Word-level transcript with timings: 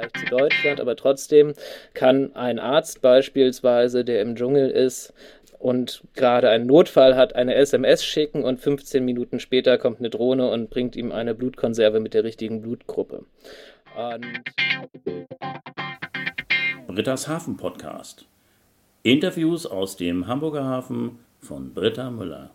Vergleich 0.00 0.12
zu 0.24 0.26
Deutschland, 0.26 0.80
aber 0.80 0.96
trotzdem 0.96 1.54
kann 1.94 2.34
ein 2.34 2.58
Arzt 2.58 3.02
beispielsweise, 3.02 4.04
der 4.04 4.22
im 4.22 4.34
Dschungel 4.36 4.70
ist, 4.70 5.12
und 5.58 6.02
gerade 6.14 6.48
einen 6.48 6.66
Notfall 6.66 7.16
hat, 7.16 7.36
eine 7.36 7.54
SMS 7.54 8.02
schicken 8.02 8.44
und 8.44 8.60
15 8.60 9.04
Minuten 9.04 9.40
später 9.40 9.76
kommt 9.76 9.98
eine 9.98 10.08
Drohne 10.08 10.50
und 10.50 10.70
bringt 10.70 10.96
ihm 10.96 11.12
eine 11.12 11.34
Blutkonserve 11.34 12.00
mit 12.00 12.14
der 12.14 12.24
richtigen 12.24 12.62
Blutgruppe. 12.62 13.26
Und 13.94 14.40
Britta's 16.88 17.28
Hafen 17.28 17.58
Podcast. 17.58 18.26
Interviews 19.02 19.66
aus 19.66 19.96
dem 19.96 20.26
Hamburger 20.26 20.64
Hafen 20.64 21.18
von 21.40 21.74
Britta 21.74 22.10
Müller. 22.10 22.52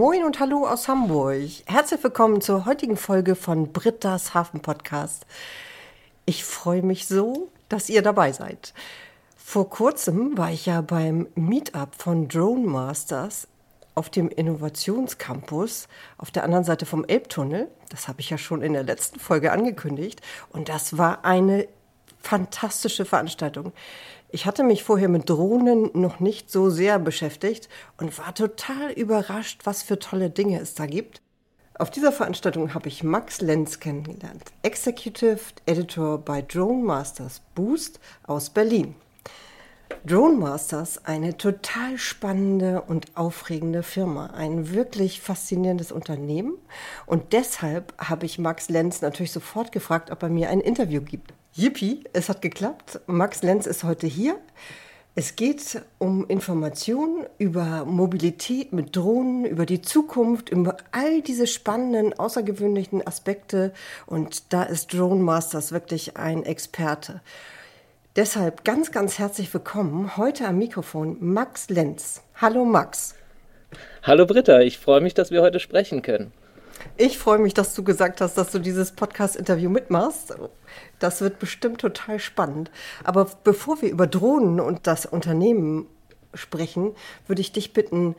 Moin 0.00 0.24
und 0.24 0.40
hallo 0.40 0.66
aus 0.66 0.88
Hamburg. 0.88 1.50
Herzlich 1.66 2.02
willkommen 2.02 2.40
zur 2.40 2.64
heutigen 2.64 2.96
Folge 2.96 3.34
von 3.34 3.70
Britta's 3.70 4.32
Hafen 4.32 4.60
Podcast. 4.60 5.26
Ich 6.24 6.42
freue 6.42 6.80
mich 6.80 7.06
so, 7.06 7.50
dass 7.68 7.90
ihr 7.90 8.00
dabei 8.00 8.32
seid. 8.32 8.72
Vor 9.36 9.68
kurzem 9.68 10.38
war 10.38 10.50
ich 10.52 10.64
ja 10.64 10.80
beim 10.80 11.28
Meetup 11.34 11.94
von 11.96 12.28
Drone 12.28 12.66
Masters 12.66 13.46
auf 13.94 14.08
dem 14.08 14.30
Innovationscampus 14.30 15.86
auf 16.16 16.30
der 16.30 16.44
anderen 16.44 16.64
Seite 16.64 16.86
vom 16.86 17.04
Elbtunnel. 17.04 17.68
Das 17.90 18.08
habe 18.08 18.20
ich 18.22 18.30
ja 18.30 18.38
schon 18.38 18.62
in 18.62 18.72
der 18.72 18.84
letzten 18.84 19.20
Folge 19.20 19.52
angekündigt. 19.52 20.22
Und 20.48 20.70
das 20.70 20.96
war 20.96 21.26
eine 21.26 21.68
fantastische 22.22 23.04
Veranstaltung. 23.04 23.74
Ich 24.32 24.46
hatte 24.46 24.62
mich 24.62 24.84
vorher 24.84 25.08
mit 25.08 25.28
Drohnen 25.28 25.90
noch 25.92 26.20
nicht 26.20 26.52
so 26.52 26.70
sehr 26.70 27.00
beschäftigt 27.00 27.68
und 27.98 28.16
war 28.18 28.32
total 28.32 28.92
überrascht, 28.92 29.62
was 29.64 29.82
für 29.82 29.98
tolle 29.98 30.30
Dinge 30.30 30.60
es 30.60 30.74
da 30.74 30.86
gibt. 30.86 31.20
Auf 31.74 31.90
dieser 31.90 32.12
Veranstaltung 32.12 32.72
habe 32.74 32.88
ich 32.88 33.02
Max 33.02 33.40
Lenz 33.40 33.80
kennengelernt, 33.80 34.44
Executive 34.62 35.40
Editor 35.66 36.18
bei 36.18 36.42
Drone 36.42 36.84
Masters 36.84 37.40
Boost 37.56 37.98
aus 38.24 38.50
Berlin. 38.50 38.94
Drone 40.06 40.36
Masters, 40.36 41.04
eine 41.04 41.36
total 41.36 41.98
spannende 41.98 42.82
und 42.82 43.16
aufregende 43.16 43.82
Firma, 43.82 44.28
ein 44.28 44.72
wirklich 44.72 45.20
faszinierendes 45.20 45.90
Unternehmen. 45.90 46.56
Und 47.04 47.32
deshalb 47.32 47.92
habe 47.98 48.26
ich 48.26 48.38
Max 48.38 48.68
Lenz 48.68 49.02
natürlich 49.02 49.32
sofort 49.32 49.72
gefragt, 49.72 50.12
ob 50.12 50.22
er 50.22 50.28
mir 50.28 50.50
ein 50.50 50.60
Interview 50.60 51.02
gibt. 51.02 51.32
Yippie, 51.52 52.04
es 52.12 52.28
hat 52.28 52.42
geklappt. 52.42 53.00
Max 53.06 53.42
Lenz 53.42 53.66
ist 53.66 53.82
heute 53.82 54.06
hier. 54.06 54.38
Es 55.16 55.34
geht 55.34 55.82
um 55.98 56.24
Informationen 56.28 57.26
über 57.38 57.84
Mobilität 57.84 58.72
mit 58.72 58.94
Drohnen, 58.94 59.44
über 59.44 59.66
die 59.66 59.82
Zukunft, 59.82 60.50
über 60.50 60.76
all 60.92 61.22
diese 61.22 61.48
spannenden, 61.48 62.16
außergewöhnlichen 62.16 63.04
Aspekte. 63.04 63.72
Und 64.06 64.52
da 64.52 64.62
ist 64.62 64.94
Drone 64.94 65.20
Masters 65.22 65.72
wirklich 65.72 66.16
ein 66.16 66.44
Experte. 66.44 67.20
Deshalb 68.14 68.64
ganz, 68.64 68.92
ganz 68.92 69.18
herzlich 69.18 69.52
willkommen 69.52 70.16
heute 70.16 70.46
am 70.46 70.56
Mikrofon 70.58 71.16
Max 71.20 71.68
Lenz. 71.68 72.22
Hallo 72.36 72.64
Max. 72.64 73.16
Hallo 74.04 74.24
Britta, 74.24 74.60
ich 74.60 74.78
freue 74.78 75.00
mich, 75.00 75.14
dass 75.14 75.32
wir 75.32 75.42
heute 75.42 75.58
sprechen 75.58 76.02
können. 76.02 76.32
Ich 77.02 77.16
freue 77.16 77.38
mich, 77.38 77.54
dass 77.54 77.72
du 77.72 77.82
gesagt 77.82 78.20
hast, 78.20 78.36
dass 78.36 78.52
du 78.52 78.58
dieses 78.58 78.92
Podcast-Interview 78.92 79.70
mitmachst. 79.70 80.34
Das 80.98 81.22
wird 81.22 81.38
bestimmt 81.38 81.80
total 81.80 82.18
spannend. 82.18 82.70
Aber 83.04 83.26
bevor 83.42 83.80
wir 83.80 83.88
über 83.88 84.06
Drohnen 84.06 84.60
und 84.60 84.86
das 84.86 85.06
Unternehmen 85.06 85.86
sprechen, 86.34 86.92
würde 87.26 87.40
ich 87.40 87.52
dich 87.52 87.72
bitten, 87.72 88.16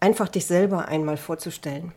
einfach 0.00 0.28
dich 0.28 0.46
selber 0.46 0.88
einmal 0.88 1.16
vorzustellen. 1.16 1.92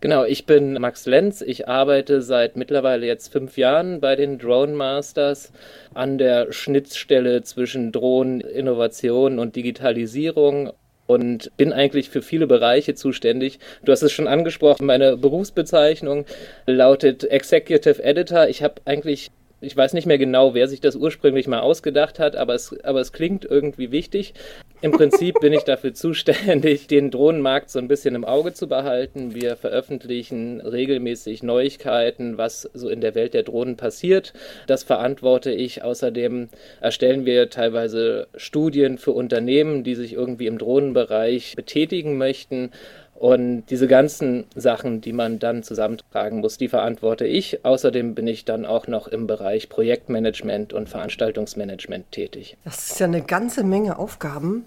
Genau, 0.00 0.24
ich 0.24 0.44
bin 0.44 0.74
Max 0.74 1.06
Lenz. 1.06 1.40
Ich 1.40 1.68
arbeite 1.68 2.20
seit 2.20 2.56
mittlerweile 2.56 3.06
jetzt 3.06 3.32
fünf 3.32 3.56
Jahren 3.56 4.02
bei 4.02 4.14
den 4.14 4.38
Drone 4.38 4.74
Masters 4.74 5.52
an 5.94 6.18
der 6.18 6.52
Schnittstelle 6.52 7.42
zwischen 7.42 7.92
Drohnen, 7.92 8.42
Innovation 8.42 9.38
und 9.38 9.56
Digitalisierung 9.56 10.70
und 11.06 11.50
bin 11.56 11.72
eigentlich 11.72 12.10
für 12.10 12.22
viele 12.22 12.46
Bereiche 12.46 12.94
zuständig. 12.94 13.58
Du 13.84 13.92
hast 13.92 14.02
es 14.02 14.12
schon 14.12 14.26
angesprochen, 14.26 14.86
meine 14.86 15.16
Berufsbezeichnung 15.16 16.24
lautet 16.66 17.24
Executive 17.24 18.02
Editor. 18.02 18.48
Ich 18.48 18.62
habe 18.62 18.80
eigentlich 18.84 19.30
ich 19.60 19.74
weiß 19.74 19.94
nicht 19.94 20.06
mehr 20.06 20.18
genau, 20.18 20.52
wer 20.52 20.68
sich 20.68 20.80
das 20.80 20.96
ursprünglich 20.96 21.46
mal 21.46 21.60
ausgedacht 21.60 22.18
hat, 22.18 22.36
aber 22.36 22.54
es, 22.54 22.78
aber 22.84 23.00
es 23.00 23.12
klingt 23.12 23.44
irgendwie 23.46 23.90
wichtig. 23.90 24.34
Im 24.82 24.92
Prinzip 24.92 25.40
bin 25.40 25.54
ich 25.54 25.62
dafür 25.62 25.94
zuständig, 25.94 26.88
den 26.88 27.10
Drohnenmarkt 27.10 27.70
so 27.70 27.78
ein 27.78 27.88
bisschen 27.88 28.14
im 28.14 28.26
Auge 28.26 28.52
zu 28.52 28.68
behalten. 28.68 29.34
Wir 29.34 29.56
veröffentlichen 29.56 30.60
regelmäßig 30.60 31.42
Neuigkeiten, 31.42 32.36
was 32.36 32.68
so 32.74 32.90
in 32.90 33.00
der 33.00 33.14
Welt 33.14 33.32
der 33.32 33.44
Drohnen 33.44 33.76
passiert. 33.76 34.34
Das 34.66 34.82
verantworte 34.82 35.50
ich. 35.52 35.82
Außerdem 35.82 36.48
erstellen 36.82 37.24
wir 37.24 37.48
teilweise 37.48 38.28
Studien 38.36 38.98
für 38.98 39.12
Unternehmen, 39.12 39.84
die 39.84 39.94
sich 39.94 40.12
irgendwie 40.12 40.48
im 40.48 40.58
Drohnenbereich 40.58 41.54
betätigen 41.56 42.18
möchten. 42.18 42.72
Und 43.18 43.66
diese 43.70 43.88
ganzen 43.88 44.44
Sachen, 44.54 45.00
die 45.00 45.12
man 45.12 45.38
dann 45.38 45.62
zusammentragen 45.62 46.40
muss, 46.40 46.58
die 46.58 46.68
verantworte 46.68 47.26
ich. 47.26 47.64
Außerdem 47.64 48.14
bin 48.14 48.26
ich 48.26 48.44
dann 48.44 48.66
auch 48.66 48.86
noch 48.86 49.08
im 49.08 49.26
Bereich 49.26 49.68
Projektmanagement 49.68 50.72
und 50.72 50.88
Veranstaltungsmanagement 50.88 52.12
tätig. 52.12 52.56
Das 52.64 52.90
ist 52.90 53.00
ja 53.00 53.06
eine 53.06 53.22
ganze 53.22 53.64
Menge 53.64 53.98
Aufgaben. 53.98 54.66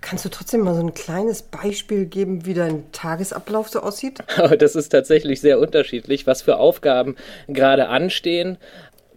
Kannst 0.00 0.24
du 0.24 0.28
trotzdem 0.28 0.60
mal 0.60 0.74
so 0.74 0.80
ein 0.80 0.94
kleines 0.94 1.42
Beispiel 1.42 2.06
geben, 2.06 2.46
wie 2.46 2.54
dein 2.54 2.92
Tagesablauf 2.92 3.68
so 3.68 3.80
aussieht? 3.80 4.20
Das 4.58 4.76
ist 4.76 4.90
tatsächlich 4.90 5.40
sehr 5.40 5.58
unterschiedlich, 5.58 6.26
was 6.26 6.42
für 6.42 6.56
Aufgaben 6.58 7.16
gerade 7.48 7.88
anstehen. 7.88 8.58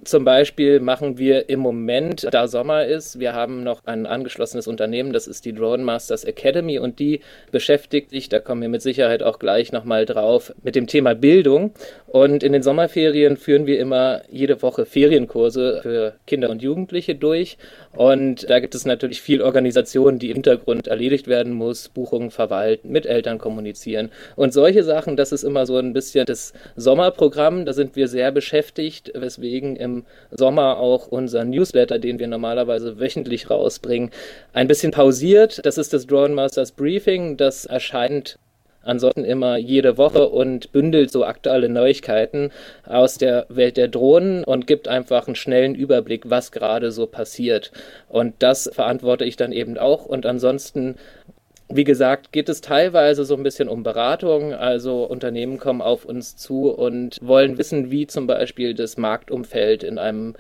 Zum 0.04 0.26
Beispiel 0.26 0.80
machen 0.80 1.20
wir 1.20 1.48
im 1.50 1.60
Moment, 1.60 2.28
da 2.32 2.48
Sommer 2.48 2.86
ist, 2.86 3.20
wir 3.20 3.34
haben 3.34 3.64
noch 3.64 3.86
ein 3.86 4.08
angeschlossenes 4.08 4.66
Unternehmen, 4.66 5.14
das 5.14 5.28
ist 5.28 5.46
die 5.46 5.54
Drone 5.54 5.84
Masters 5.84 6.24
Academy 6.24 6.80
und 6.80 6.98
die 6.98 7.20
beschäftigt 7.52 8.10
sich, 8.10 8.28
da 8.28 8.40
kommen 8.40 8.64
wir 8.64 8.70
mit 8.70 8.82
Sicherheit 8.82 9.22
auch 9.22 9.38
gleich 9.38 9.72
nochmal 9.72 10.08
drauf, 10.08 10.54
mit 10.64 10.76
dem 10.76 10.88
Thema 10.88 11.14
Bildung. 11.14 11.72
Und 12.08 12.42
in 12.44 12.52
den 12.52 12.64
Sommerferien 12.64 13.38
führen 13.38 13.68
wir 13.68 13.80
immer 13.80 14.24
jede 14.30 14.62
Woche 14.64 14.86
Ferienkurse 14.86 15.80
für 15.84 16.16
Kinder 16.26 16.50
und 16.50 16.64
Jugendliche 16.64 17.14
durch. 17.14 17.58
Und 17.94 18.50
da 18.50 18.60
gibt 18.60 18.74
es 18.74 18.86
natürlich 18.86 19.22
viel 19.22 19.42
Organisation, 19.42 20.18
die 20.18 20.30
im 20.30 20.36
Hintergrund 20.36 20.88
erledigt 20.88 21.28
werden 21.28 21.54
muss, 21.54 21.90
Buchungen 21.90 22.32
verwalten, 22.32 22.92
mit 22.92 23.06
Eltern 23.06 23.38
kommunizieren. 23.38 24.10
Und 24.36 24.52
solche 24.52 24.84
Sachen, 24.84 25.16
das 25.16 25.32
ist 25.32 25.44
immer 25.44 25.66
so 25.66 25.78
ein 25.78 25.94
bisschen 25.94 26.26
das 26.26 26.54
Sommerprogramm, 26.76 27.66
da 27.66 27.74
sind 27.74 27.96
wir 27.96 28.08
sehr 28.08 28.32
beschäftigt, 28.32 29.12
weswegen 29.16 29.76
im 29.76 29.91
im 29.92 30.06
Sommer 30.32 30.78
auch 30.78 31.08
unser 31.08 31.44
Newsletter, 31.44 32.00
den 32.00 32.20
wir 32.20 32.28
normalerweise 32.28 33.00
wöchentlich 33.00 33.50
rausbringen, 33.50 34.12
ein 34.54 34.68
bisschen 34.68 34.92
pausiert. 34.92 35.66
Das 35.66 35.78
ist 35.78 35.94
das 35.94 36.08
Drone 36.08 36.34
Masters 36.34 36.72
Briefing. 36.72 37.38
Das 37.38 37.66
erscheint 37.66 38.38
ansonsten 38.84 39.26
immer 39.26 39.58
jede 39.58 39.98
Woche 39.98 40.30
und 40.30 40.72
bündelt 40.72 41.12
so 41.12 41.24
aktuelle 41.24 41.70
Neuigkeiten 41.70 42.50
aus 42.86 43.18
der 43.18 43.46
Welt 43.50 43.78
der 43.78 43.88
Drohnen 43.88 44.44
und 44.44 44.66
gibt 44.66 44.88
einfach 44.88 45.28
einen 45.28 45.36
schnellen 45.36 45.76
Überblick, 45.76 46.30
was 46.30 46.52
gerade 46.52 46.92
so 46.92 47.06
passiert. 47.06 47.72
Und 48.10 48.34
das 48.40 48.70
verantworte 48.74 49.26
ich 49.26 49.36
dann 49.36 49.52
eben 49.52 49.78
auch. 49.78 50.06
Und 50.06 50.26
ansonsten 50.26 50.96
wie 51.74 51.84
gesagt, 51.84 52.32
geht 52.32 52.50
es 52.50 52.62
teilweise 52.62 53.26
so 53.26 53.36
ein 53.36 53.44
bisschen 53.44 53.70
um 53.70 53.84
Beratung. 53.84 54.54
Also 54.54 55.04
Unternehmen 55.04 55.58
kommen 55.58 55.82
auf 55.82 56.06
uns 56.06 56.36
zu 56.36 56.70
und 56.70 57.18
wollen 57.22 57.58
wissen, 57.58 57.92
wie 57.92 58.08
zum 58.08 58.28
Beispiel 58.28 58.74
das 58.74 58.98
Marktumfeld 58.98 59.84
in 59.84 59.98
einem 59.98 60.36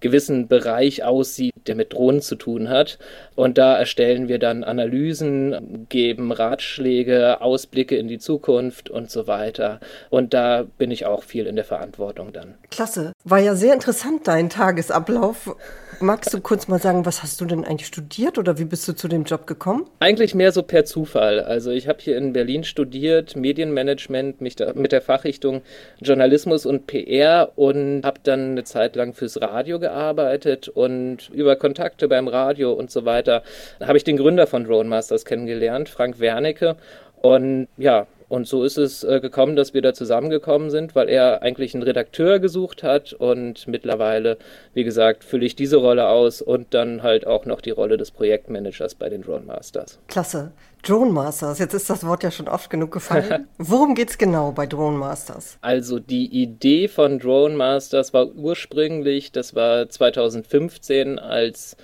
gewissen 0.00 0.46
Bereich 0.46 1.04
aussieht, 1.04 1.54
der 1.66 1.74
mit 1.74 1.92
Drohnen 1.92 2.20
zu 2.20 2.36
tun 2.36 2.68
hat. 2.68 2.98
Und 3.34 3.58
da 3.58 3.76
erstellen 3.76 4.28
wir 4.28 4.38
dann 4.38 4.62
Analysen, 4.62 5.86
geben 5.88 6.32
Ratschläge, 6.32 7.40
Ausblicke 7.40 7.96
in 7.96 8.08
die 8.08 8.18
Zukunft 8.18 8.90
und 8.90 9.10
so 9.10 9.26
weiter. 9.26 9.80
Und 10.10 10.34
da 10.34 10.64
bin 10.78 10.90
ich 10.90 11.06
auch 11.06 11.22
viel 11.22 11.46
in 11.46 11.56
der 11.56 11.64
Verantwortung 11.64 12.32
dann. 12.32 12.54
Klasse. 12.70 13.12
War 13.24 13.38
ja 13.38 13.54
sehr 13.54 13.74
interessant, 13.74 14.28
dein 14.28 14.50
Tagesablauf. 14.50 15.56
Magst 16.00 16.34
du 16.34 16.40
kurz 16.40 16.68
mal 16.68 16.78
sagen, 16.78 17.06
was 17.06 17.22
hast 17.22 17.40
du 17.40 17.46
denn 17.46 17.64
eigentlich 17.64 17.86
studiert 17.86 18.36
oder 18.36 18.58
wie 18.58 18.66
bist 18.66 18.86
du 18.86 18.92
zu 18.92 19.08
dem 19.08 19.24
Job 19.24 19.46
gekommen? 19.46 19.86
Eigentlich 19.98 20.34
mehr 20.34 20.52
so 20.52 20.62
per 20.62 20.84
Zufall. 20.84 21.40
Also 21.40 21.70
ich 21.70 21.88
habe 21.88 22.00
hier 22.02 22.18
in 22.18 22.34
Berlin 22.34 22.64
studiert, 22.64 23.34
Medienmanagement 23.34 24.42
mich 24.42 24.56
da, 24.56 24.74
mit 24.74 24.92
der 24.92 25.00
Fachrichtung 25.00 25.62
Journalismus 26.00 26.66
und 26.66 26.86
PR 26.86 27.52
und 27.56 28.02
habe 28.04 28.20
dann 28.22 28.50
eine 28.52 28.64
Zeit 28.64 28.94
lang 28.94 29.14
fürs 29.14 29.40
Radio 29.40 29.78
gearbeitet 29.78 30.68
und 30.68 31.30
über 31.30 31.56
Kontakte 31.56 32.08
beim 32.08 32.28
Radio 32.28 32.72
und 32.72 32.90
so 32.90 33.06
weiter 33.06 33.42
habe 33.80 33.96
ich 33.96 34.04
den 34.04 34.18
Gründer 34.18 34.46
von 34.46 34.64
Drone 34.64 34.88
Masters 34.88 35.24
kennengelernt, 35.24 35.88
Frank 35.88 36.20
Wernicke. 36.20 36.76
Und 37.22 37.68
ja, 37.78 38.06
Und 38.28 38.46
so 38.48 38.64
ist 38.64 38.76
es 38.76 39.04
äh, 39.04 39.20
gekommen, 39.20 39.56
dass 39.56 39.74
wir 39.74 39.82
da 39.82 39.94
zusammengekommen 39.94 40.70
sind, 40.70 40.94
weil 40.94 41.08
er 41.08 41.42
eigentlich 41.42 41.74
einen 41.74 41.84
Redakteur 41.84 42.38
gesucht 42.40 42.82
hat 42.82 43.12
und 43.12 43.68
mittlerweile, 43.68 44.38
wie 44.74 44.84
gesagt, 44.84 45.22
fülle 45.22 45.46
ich 45.46 45.54
diese 45.54 45.76
Rolle 45.76 46.08
aus 46.08 46.42
und 46.42 46.74
dann 46.74 47.02
halt 47.02 47.26
auch 47.26 47.44
noch 47.46 47.60
die 47.60 47.70
Rolle 47.70 47.96
des 47.96 48.10
Projektmanagers 48.10 48.96
bei 48.96 49.08
den 49.08 49.22
Drone 49.22 49.44
Masters. 49.44 49.98
Klasse. 50.08 50.52
Drone 50.82 51.10
Masters, 51.10 51.58
jetzt 51.58 51.74
ist 51.74 51.90
das 51.90 52.06
Wort 52.06 52.22
ja 52.22 52.30
schon 52.30 52.46
oft 52.46 52.70
genug 52.70 52.92
gefallen. 52.92 53.48
Worum 53.58 53.96
geht 53.96 54.10
es 54.10 54.18
genau 54.18 54.52
bei 54.52 54.66
Drone 54.66 54.96
Masters? 54.96 55.58
Also 55.60 55.98
die 55.98 56.26
Idee 56.26 56.86
von 56.86 57.18
Drone 57.18 57.56
Masters 57.56 58.14
war 58.14 58.28
ursprünglich, 58.28 59.32
das 59.32 59.56
war 59.56 59.88
2015, 59.88 61.18
als 61.18 61.76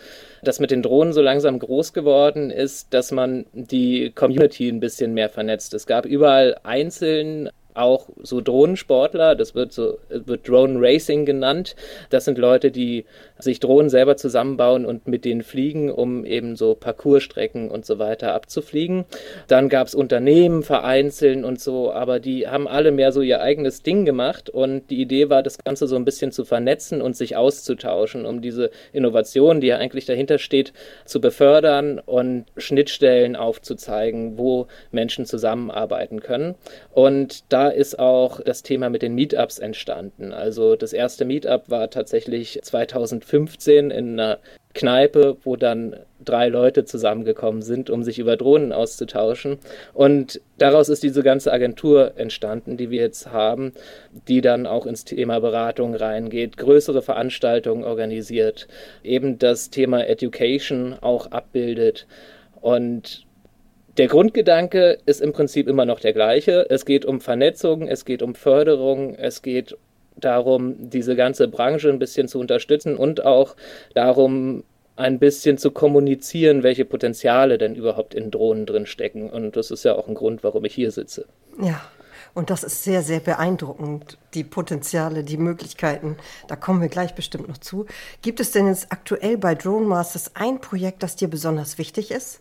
das 0.43 0.59
mit 0.59 0.71
den 0.71 0.83
Drohnen 0.83 1.13
so 1.13 1.23
langsam 1.23 1.59
groß 1.59 1.93
geworden 1.93 2.51
ist, 2.51 2.93
dass 2.93 3.13
man 3.13 3.47
die 3.53 4.11
Community 4.11 4.69
ein 4.69 4.81
bisschen 4.81 5.15
mehr 5.15 5.29
vernetzt. 5.29 5.73
Es 5.73 5.87
gab 5.87 6.05
überall 6.05 6.57
einzeln 6.65 7.51
auch 7.75 8.09
so 8.23 8.41
Drohnensportler, 8.41 9.35
das 9.35 9.55
wird 9.55 9.73
so 9.73 9.99
wird 10.09 10.49
Drone 10.49 10.79
Racing 10.81 11.25
genannt. 11.25 11.77
Das 12.11 12.25
sind 12.25 12.39
Leute, 12.39 12.71
die 12.71 13.05
sich 13.39 13.61
Drohnen 13.61 13.91
selber 13.91 14.17
zusammenbauen 14.17 14.85
und 14.87 15.09
mit 15.09 15.25
denen 15.25 15.43
fliegen, 15.43 15.91
um 15.91 16.25
eben 16.25 16.57
so 16.57 16.75
Parcoursstrecken 16.75 17.71
und 17.71 17.85
so 17.85 17.99
weiter 17.99 18.35
abzufliegen. 18.35 19.05
Dann 19.49 19.69
gab 19.69 19.87
es 19.87 19.95
Unternehmen 19.95 20.63
vereinzelt 20.63 21.45
und 21.45 21.61
so, 21.61 21.93
aber 21.93 22.21
die 22.21 22.47
haben 22.47 22.69
alle 22.69 22.91
mehr 22.91 23.13
so 23.13 23.21
ihr 23.21 23.41
eigenes 23.41 23.83
Ding 23.83 24.05
gemacht 24.05 24.51
und 24.51 24.91
die 24.91 25.01
Idee 25.01 25.31
war, 25.31 25.43
das 25.43 25.59
Ganze 25.59 25.87
so 25.87 25.97
ein 25.97 26.05
bisschen 26.05 26.33
zu 26.33 26.45
vernetzen 26.45 27.01
und 27.01 27.17
sich 27.17 27.37
auszutauschen, 27.37 28.27
um 28.27 28.43
diese 28.43 28.71
Innovation, 28.93 29.61
die 29.61 29.69
ja 29.69 29.79
eigentlich 29.79 30.05
dahinter 30.05 30.39
steht, 30.39 30.73
zu 31.05 31.21
befördern 31.21 31.99
und 31.99 32.47
Schnittstellen 32.57 33.37
aufzuzeigen, 33.37 34.39
wo 34.39 34.67
Menschen 34.91 35.27
zusammenarbeiten 35.27 36.21
können. 36.21 36.55
Und 36.91 37.45
da 37.53 37.62
ist 37.69 37.99
auch 37.99 38.41
das 38.41 38.63
Thema 38.63 38.91
mit 38.91 39.03
den 39.03 39.15
Meetups 39.15 39.59
entstanden. 39.59 40.33
Also 40.33 40.77
das 40.77 40.93
erste 40.93 41.25
Meetup 41.25 41.71
war 41.71 41.91
tatsächlich 41.91 42.61
2015 42.63 43.91
in 43.91 44.19
einer 44.19 44.39
Kneipe, 44.75 45.37
wo 45.43 45.57
dann 45.57 45.97
drei 46.25 46.49
Leute 46.49 46.85
zusammengekommen 46.85 47.63
sind, 47.63 47.91
um 47.91 48.03
sich 48.03 48.19
über 48.19 48.37
Drohnen 48.37 48.73
auszutauschen. 48.73 49.59
Und 49.93 50.41
daraus 50.59 50.89
ist 50.89 51.03
diese 51.03 51.23
ganze 51.23 51.53
Agentur 51.53 52.13
entstanden, 52.17 52.77
die 52.77 52.91
wir 52.91 53.01
jetzt 53.01 53.33
haben, 53.33 53.73
die 54.29 54.41
dann 54.41 54.67
auch 54.67 54.87
ins 54.87 55.05
Thema 55.05 55.41
Beratung 55.41 55.95
reingeht, 55.95 56.57
größere 56.57 57.03
Veranstaltungen 57.03 57.85
organisiert, 57.85 58.69
eben 59.03 59.39
das 59.39 59.71
Thema 59.71 60.07
Education 60.07 60.97
auch 61.01 61.31
abbildet. 61.31 62.07
Und 62.61 63.27
der 63.99 64.09
Grundgedanke 64.09 64.99
ist 65.07 65.21
im 65.21 65.33
Prinzip 65.33 65.69
immer 65.69 65.85
noch 65.85 66.01
der 66.01 66.13
gleiche. 66.13 66.67
Es 66.71 66.85
geht 66.85 67.05
um 67.05 67.21
Vernetzung, 67.21 67.87
es 67.87 68.05
geht 68.05 68.23
um 68.23 68.35
Förderung, 68.35 69.15
es 69.15 69.43
geht 69.43 69.77
darum, 70.17 70.91
diese 70.91 71.17
ganze 71.17 71.49
Branche 71.49 71.89
ein 71.89 71.99
bisschen 71.99 72.29
zu 72.29 72.39
unterstützen 72.39 72.97
und 72.97 73.25
auch 73.25 73.57
darum, 73.95 74.65
ein 74.97 75.19
bisschen 75.19 75.59
zu 75.59 75.71
kommunizieren, 75.71 76.63
welche 76.63 76.85
Potenziale 76.85 77.59
denn 77.59 77.75
überhaupt 77.75 78.15
in 78.15 78.31
Drohnen 78.31 78.67
drin 78.67 78.87
stecken. 78.87 79.31
Und 79.31 79.57
das 79.57 79.71
ist 79.71 79.85
ja 79.85 79.95
auch 79.95 80.07
ein 80.07 80.15
Grund, 80.15 80.45
warum 80.45 80.65
ich 80.65 80.75
hier 80.75 80.91
sitze. 80.91 81.27
Ja, 81.61 81.81
und 82.35 82.51
das 82.51 82.63
ist 82.63 82.85
sehr, 82.85 83.03
sehr 83.03 83.21
beeindruckend, 83.21 84.19
die 84.35 84.45
Potenziale, 84.45 85.25
die 85.25 85.39
Möglichkeiten. 85.39 86.17
Da 86.47 86.57
kommen 86.57 86.81
wir 86.81 86.89
gleich 86.89 87.15
bestimmt 87.15 87.49
noch 87.49 87.59
zu. 87.59 87.87
Gibt 88.21 88.41
es 88.41 88.53
denn 88.53 88.67
jetzt 88.67 88.91
aktuell 88.91 89.39
bei 89.39 89.55
Drone 89.55 89.87
Masters 89.87 90.33
ein 90.35 90.61
Projekt, 90.61 91.03
das 91.03 91.17
dir 91.17 91.29
besonders 91.29 91.79
wichtig 91.79 92.11
ist? 92.11 92.41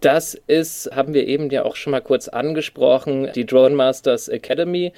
Das 0.00 0.34
ist, 0.34 0.90
haben 0.94 1.14
wir 1.14 1.26
eben 1.26 1.50
ja 1.50 1.64
auch 1.64 1.76
schon 1.76 1.90
mal 1.90 2.00
kurz 2.00 2.28
angesprochen, 2.28 3.30
die 3.34 3.46
Drone 3.46 3.74
Masters 3.74 4.28
Academy. 4.28 4.92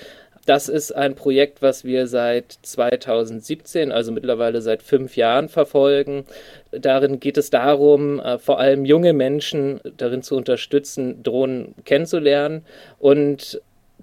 Das 0.47 0.69
ist 0.69 0.93
ein 0.93 1.15
Projekt, 1.15 1.63
was 1.63 1.85
wir 1.85 2.07
seit 2.07 2.53
2017, 2.63 3.93
also 3.93 4.11
mittlerweile 4.11 4.63
seit 4.63 4.83
fünf 4.83 5.17
Jahren 5.17 5.49
verfolgen. 5.49 6.25
Darin 6.71 7.21
geht 7.21 7.37
es 7.37 7.51
darum, 7.51 8.21
äh, 8.21 8.39
vor 8.39 8.59
allem 8.59 8.85
junge 8.85 9.13
Menschen 9.13 9.81
darin 9.97 10.23
zu 10.23 10.37
unterstützen, 10.37 11.23
Drohnen 11.23 11.75
kennenzulernen 11.85 12.65
und 12.99 13.61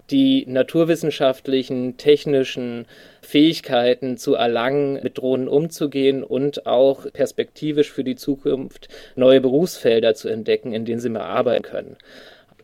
die 0.09 0.45
naturwissenschaftlichen, 0.47 1.97
technischen 1.97 2.85
Fähigkeiten 3.21 4.17
zu 4.17 4.35
erlangen, 4.35 4.99
mit 5.03 5.17
Drohnen 5.17 5.47
umzugehen 5.47 6.23
und 6.23 6.65
auch 6.65 7.11
perspektivisch 7.11 7.91
für 7.91 8.03
die 8.03 8.15
Zukunft 8.15 8.87
neue 9.15 9.41
Berufsfelder 9.41 10.15
zu 10.15 10.29
entdecken, 10.29 10.73
in 10.73 10.85
denen 10.85 10.99
sie 10.99 11.09
mehr 11.09 11.25
arbeiten 11.25 11.63
können. 11.63 11.97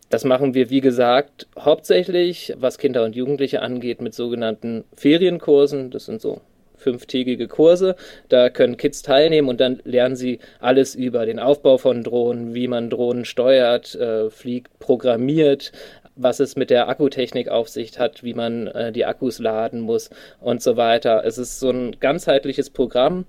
Das 0.10 0.24
machen 0.26 0.54
wir, 0.54 0.70
wie 0.70 0.82
gesagt, 0.82 1.48
hauptsächlich, 1.58 2.54
was 2.58 2.78
Kinder 2.78 3.04
und 3.04 3.16
Jugendliche 3.16 3.62
angeht, 3.62 4.00
mit 4.00 4.14
sogenannten 4.14 4.84
Ferienkursen. 4.96 5.90
Das 5.90 6.06
sind 6.06 6.22
so 6.22 6.42
fünftägige 6.78 7.48
Kurse. 7.48 7.96
Da 8.30 8.50
können 8.50 8.78
Kids 8.78 9.02
teilnehmen 9.02 9.50
und 9.50 9.60
dann 9.60 9.82
lernen 9.86 10.16
sie 10.16 10.40
alles 10.60 10.94
über 10.94 11.26
den 11.26 11.40
Aufbau 11.40 11.78
von 11.78 12.04
Drohnen, 12.04 12.54
wie 12.54 12.68
man 12.68 12.90
Drohnen 12.92 13.26
steuert, 13.26 13.96
äh, 13.96 14.30
fliegt, 14.30 14.78
programmiert, 14.80 15.72
was 16.16 16.40
es 16.40 16.56
mit 16.56 16.70
der 16.70 16.88
Akkutechnik 16.90 17.50
auf 17.50 17.70
sich 17.70 17.98
hat, 18.00 18.24
wie 18.24 18.34
man 18.34 18.68
äh, 18.68 18.92
die 18.92 19.06
Akkus 19.06 19.40
laden 19.40 19.82
muss 19.82 20.10
und 20.40 20.62
so 20.62 20.78
weiter. 20.78 21.24
Es 21.26 21.38
ist 21.38 21.60
so 21.60 21.70
ein 21.70 22.00
ganzheitliches 22.00 22.70
Programm 22.70 23.26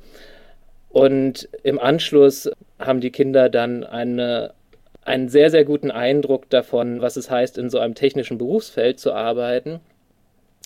und 0.91 1.49
im 1.63 1.81
Anschluss 1.81 2.49
haben 2.79 3.01
die 3.01 3.11
Kinder 3.11 3.49
dann 3.49 3.85
eine, 3.85 4.53
einen 5.03 5.29
sehr, 5.29 5.51
sehr 5.51 5.65
guten 5.65 5.91
Eindruck 5.91 6.49
davon, 6.51 7.01
was 7.01 7.17
es 7.17 7.31
heißt, 7.31 7.59
in 7.59 7.69
so 7.69 7.79
einem 7.79 7.95
technischen 7.95 8.39
Berufsfeld 8.39 9.01
zu 9.01 9.13
arbeiten 9.13 9.81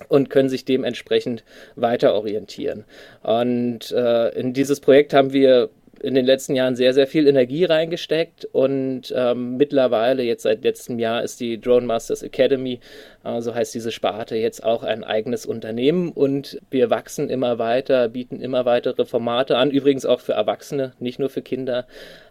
und 0.09 0.31
können 0.31 0.49
sich 0.49 0.65
dementsprechend 0.65 1.45
weiter 1.77 2.15
orientieren. 2.15 2.85
Und 3.23 3.91
äh, 3.93 4.29
in 4.39 4.53
dieses 4.53 4.81
Projekt 4.81 5.15
haben 5.15 5.33
wir 5.33 5.71
in 6.03 6.15
den 6.15 6.25
letzten 6.25 6.55
Jahren 6.55 6.77
sehr, 6.77 6.95
sehr 6.95 7.07
viel 7.07 7.27
Energie 7.27 7.65
reingesteckt 7.65 8.45
und 8.47 9.13
ähm, 9.15 9.57
mittlerweile, 9.57 10.23
jetzt 10.23 10.43
seit 10.43 10.63
letztem 10.65 10.99
Jahr, 10.99 11.23
ist 11.23 11.41
die 11.41 11.61
Drone 11.61 11.87
Masters 11.87 12.23
Academy, 12.23 12.81
äh, 13.25 13.41
so 13.41 13.55
heißt 13.55 13.75
diese 13.75 13.93
Sparte, 13.93 14.37
jetzt 14.37 14.65
auch 14.65 14.83
ein 14.83 15.05
eigenes 15.05 15.47
Unternehmen 15.47 16.11
und 16.11 16.61
wir 16.71 16.91
wachsen 16.91 17.31
immer 17.31 17.59
weiter, 17.59 18.09
bieten 18.09 18.41
immer 18.41 18.65
weitere 18.65 19.05
Formate 19.05 19.57
an, 19.57 19.71
übrigens 19.71 20.07
auch 20.07 20.21
für 20.21 20.33
Erwachsene, 20.33 20.93
nicht 20.99 21.19
nur 21.19 21.31
für 21.31 21.43
Kinder. 21.43 21.87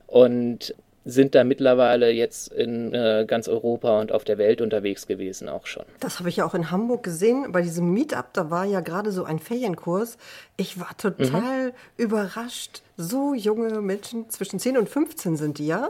Und 0.08 0.74
sind 1.08 1.36
da 1.36 1.44
mittlerweile 1.44 2.12
jetzt 2.12 2.52
in 2.52 2.94
äh, 2.94 3.26
ganz 3.28 3.48
Europa 3.48 4.00
und 4.00 4.12
auf 4.12 4.24
der 4.24 4.38
Welt 4.38 4.62
unterwegs 4.62 5.08
gewesen 5.08 5.50
auch 5.50 5.66
schon. 5.66 5.86
Das 6.00 6.20
habe 6.20 6.30
ich 6.30 6.38
ja 6.38 6.46
auch 6.46 6.54
in 6.54 6.70
Hamburg 6.70 7.04
gesehen. 7.04 7.52
Bei 7.52 7.62
diesem 7.62 7.94
Meetup, 7.94 8.34
da 8.34 8.50
war 8.50 8.66
ja 8.66 8.82
gerade 8.82 9.12
so 9.12 9.24
ein 9.24 9.40
Ferienkurs. 9.40 10.18
Ich 10.58 10.80
war 10.80 10.96
total 10.98 11.68
mhm. 11.68 11.74
überrascht. 11.96 12.82
So 12.98 13.34
junge 13.34 13.82
Menschen, 13.82 14.30
zwischen 14.30 14.60
10 14.60 14.78
und 14.78 14.90
15 14.90 15.38
sind 15.38 15.58
die 15.60 15.68
ja. 15.68 15.90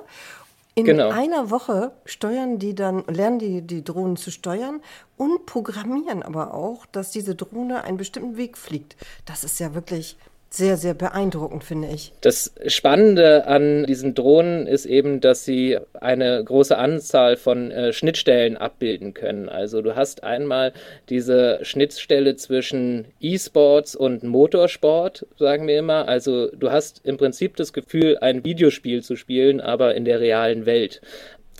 In 0.75 0.86
genau. 0.86 1.10
einer 1.10 1.50
Woche 1.50 1.92
steuern 2.06 2.60
die 2.60 2.75
dann, 2.75 3.04
lernen 3.08 3.40
die 3.40 3.62
die 3.63 3.84
Drohnen 3.84 4.16
zu 4.16 4.30
steuern 4.30 4.80
und 5.18 5.48
programmieren 5.48 6.22
aber 6.22 6.54
auch, 6.54 6.86
dass 6.86 7.10
diese 7.10 7.34
Drohne 7.34 7.84
einen 7.84 7.98
bestimmten 7.98 8.38
Weg 8.38 8.60
fliegt. 8.60 8.96
Das 9.25 9.44
ist 9.44 9.60
ja 9.60 9.74
wirklich 9.74 10.18
sehr, 10.50 10.77
sehr 10.77 10.94
beeindruckend, 10.94 11.63
finde 11.63 11.89
ich. 11.89 12.13
Das 12.22 12.54
Spannende 12.68 13.48
an 13.48 13.86
diesen 13.86 14.16
Drohnen 14.16 14.66
ist 14.66 14.86
eben, 14.86 15.20
dass 15.20 15.46
sie 15.46 15.77
eine 15.94 16.44
große 16.44 16.77
Anzahl 16.77 17.36
von 17.36 17.72
äh, 17.72 17.94
Schnittstellen 17.94 18.58
abbilden 18.58 19.13
können. 19.13 19.50
Also 19.50 19.82
du 19.82 19.96
hast 19.96 20.24
einmal 20.24 20.74
diese 21.10 21.60
Schnittstelle 21.63 22.36
zwischen 22.36 23.06
E-Sports 23.20 23.96
und 23.96 24.24
Motorsport, 24.24 25.25
sagen 25.38 25.68
wir 25.68 25.77
immer. 25.77 26.08
Also 26.08 26.48
du 26.51 26.72
hast 26.72 27.01
im 27.04 27.18
Prinzip 27.18 27.56
das 27.56 27.74
Gefühl, 27.74 28.18
ein 28.20 28.46
Videospiel 28.46 29.04
zu 29.04 29.16
spielen, 29.16 29.60
aber 29.60 29.96
in 29.96 30.06
der 30.06 30.20
realen 30.20 30.66
Welt 30.66 31.01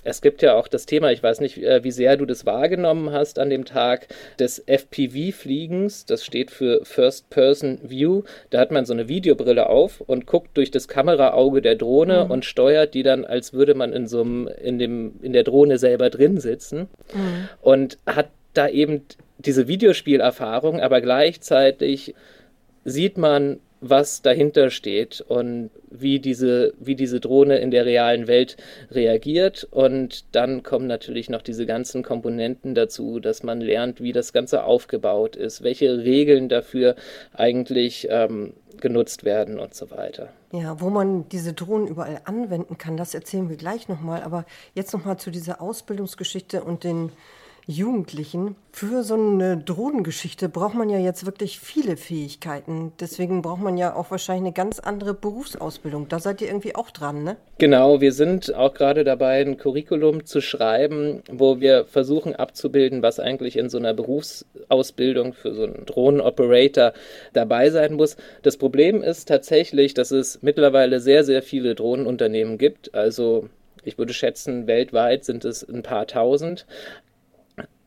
es 0.04 0.20
gibt 0.20 0.42
ja 0.42 0.54
auch 0.54 0.68
das 0.68 0.86
Thema, 0.86 1.10
ich 1.10 1.22
weiß 1.22 1.40
nicht, 1.40 1.58
äh, 1.58 1.82
wie 1.82 1.90
sehr 1.90 2.16
du 2.16 2.24
das 2.24 2.46
wahrgenommen 2.46 3.12
hast 3.12 3.38
an 3.38 3.50
dem 3.50 3.64
Tag 3.64 4.08
des 4.38 4.62
FPV-Fliegens. 4.66 6.06
Das 6.06 6.24
steht 6.24 6.50
für 6.50 6.84
First 6.84 7.30
Person 7.30 7.78
View. 7.82 8.22
Da 8.50 8.60
hat 8.60 8.70
man 8.70 8.86
so 8.86 8.92
eine 8.92 9.08
Videobrille 9.08 9.68
auf 9.68 10.00
und 10.00 10.26
guckt 10.26 10.56
durch 10.56 10.70
das 10.70 10.88
Kameraauge 10.88 11.62
der 11.62 11.74
Drohne 11.74 12.24
mhm. 12.24 12.30
und 12.30 12.44
steuert 12.44 12.94
die 12.94 13.02
dann, 13.02 13.24
als 13.24 13.52
würde 13.52 13.74
man 13.74 13.92
in 13.92 14.06
so 14.06 14.20
einem, 14.20 14.48
in 14.62 14.78
dem, 14.78 15.14
in 15.22 15.32
der 15.32 15.44
Drohne 15.44 15.78
selber 15.78 16.10
drin 16.10 16.38
sitzen. 16.38 16.88
Mhm. 17.12 17.48
Und 17.60 17.98
hat 18.06 18.28
da 18.54 18.68
eben 18.68 19.02
diese 19.38 19.68
Videospielerfahrung, 19.68 20.80
aber 20.80 21.00
gleichzeitig 21.00 22.14
sieht 22.84 23.18
man 23.18 23.60
was 23.80 24.22
dahinter 24.22 24.70
steht 24.70 25.20
und 25.20 25.70
wie 25.90 26.18
diese, 26.18 26.74
wie 26.78 26.96
diese 26.96 27.20
Drohne 27.20 27.58
in 27.58 27.70
der 27.70 27.86
realen 27.86 28.26
Welt 28.26 28.56
reagiert. 28.90 29.66
Und 29.70 30.24
dann 30.34 30.62
kommen 30.62 30.86
natürlich 30.86 31.30
noch 31.30 31.42
diese 31.42 31.66
ganzen 31.66 32.02
Komponenten 32.02 32.74
dazu, 32.74 33.20
dass 33.20 33.42
man 33.42 33.60
lernt, 33.60 34.00
wie 34.00 34.12
das 34.12 34.32
Ganze 34.32 34.64
aufgebaut 34.64 35.36
ist, 35.36 35.62
welche 35.62 35.98
Regeln 35.98 36.48
dafür 36.48 36.96
eigentlich 37.32 38.08
ähm, 38.10 38.52
genutzt 38.80 39.24
werden 39.24 39.58
und 39.58 39.74
so 39.74 39.90
weiter. 39.90 40.30
Ja, 40.52 40.80
wo 40.80 40.88
man 40.88 41.28
diese 41.28 41.52
Drohnen 41.52 41.86
überall 41.86 42.20
anwenden 42.24 42.78
kann, 42.78 42.96
das 42.96 43.14
erzählen 43.14 43.48
wir 43.48 43.56
gleich 43.56 43.88
nochmal. 43.88 44.22
Aber 44.22 44.44
jetzt 44.74 44.92
nochmal 44.92 45.18
zu 45.18 45.30
dieser 45.30 45.60
Ausbildungsgeschichte 45.60 46.62
und 46.62 46.84
den 46.84 47.10
Jugendlichen. 47.70 48.56
Für 48.72 49.02
so 49.02 49.12
eine 49.12 49.58
Drohnengeschichte 49.58 50.48
braucht 50.48 50.74
man 50.74 50.88
ja 50.88 50.98
jetzt 50.98 51.26
wirklich 51.26 51.60
viele 51.60 51.98
Fähigkeiten. 51.98 52.92
Deswegen 52.98 53.42
braucht 53.42 53.60
man 53.60 53.76
ja 53.76 53.94
auch 53.94 54.10
wahrscheinlich 54.10 54.46
eine 54.46 54.52
ganz 54.54 54.78
andere 54.78 55.12
Berufsausbildung. 55.12 56.08
Da 56.08 56.18
seid 56.18 56.40
ihr 56.40 56.48
irgendwie 56.48 56.74
auch 56.74 56.90
dran, 56.90 57.24
ne? 57.24 57.36
Genau, 57.58 58.00
wir 58.00 58.12
sind 58.12 58.54
auch 58.54 58.72
gerade 58.72 59.04
dabei, 59.04 59.42
ein 59.42 59.58
Curriculum 59.58 60.24
zu 60.24 60.40
schreiben, 60.40 61.22
wo 61.30 61.60
wir 61.60 61.84
versuchen 61.84 62.34
abzubilden, 62.34 63.02
was 63.02 63.20
eigentlich 63.20 63.58
in 63.58 63.68
so 63.68 63.76
einer 63.76 63.92
Berufsausbildung 63.92 65.34
für 65.34 65.52
so 65.52 65.64
einen 65.64 65.84
Drohnenoperator 65.84 66.94
dabei 67.34 67.68
sein 67.68 67.94
muss. 67.94 68.16
Das 68.40 68.56
Problem 68.56 69.02
ist 69.02 69.28
tatsächlich, 69.28 69.92
dass 69.92 70.10
es 70.10 70.40
mittlerweile 70.40 71.00
sehr, 71.00 71.22
sehr 71.22 71.42
viele 71.42 71.74
Drohnenunternehmen 71.74 72.56
gibt. 72.56 72.94
Also 72.94 73.50
ich 73.84 73.98
würde 73.98 74.14
schätzen, 74.14 74.66
weltweit 74.66 75.26
sind 75.26 75.44
es 75.44 75.68
ein 75.68 75.82
paar 75.82 76.06
tausend 76.06 76.66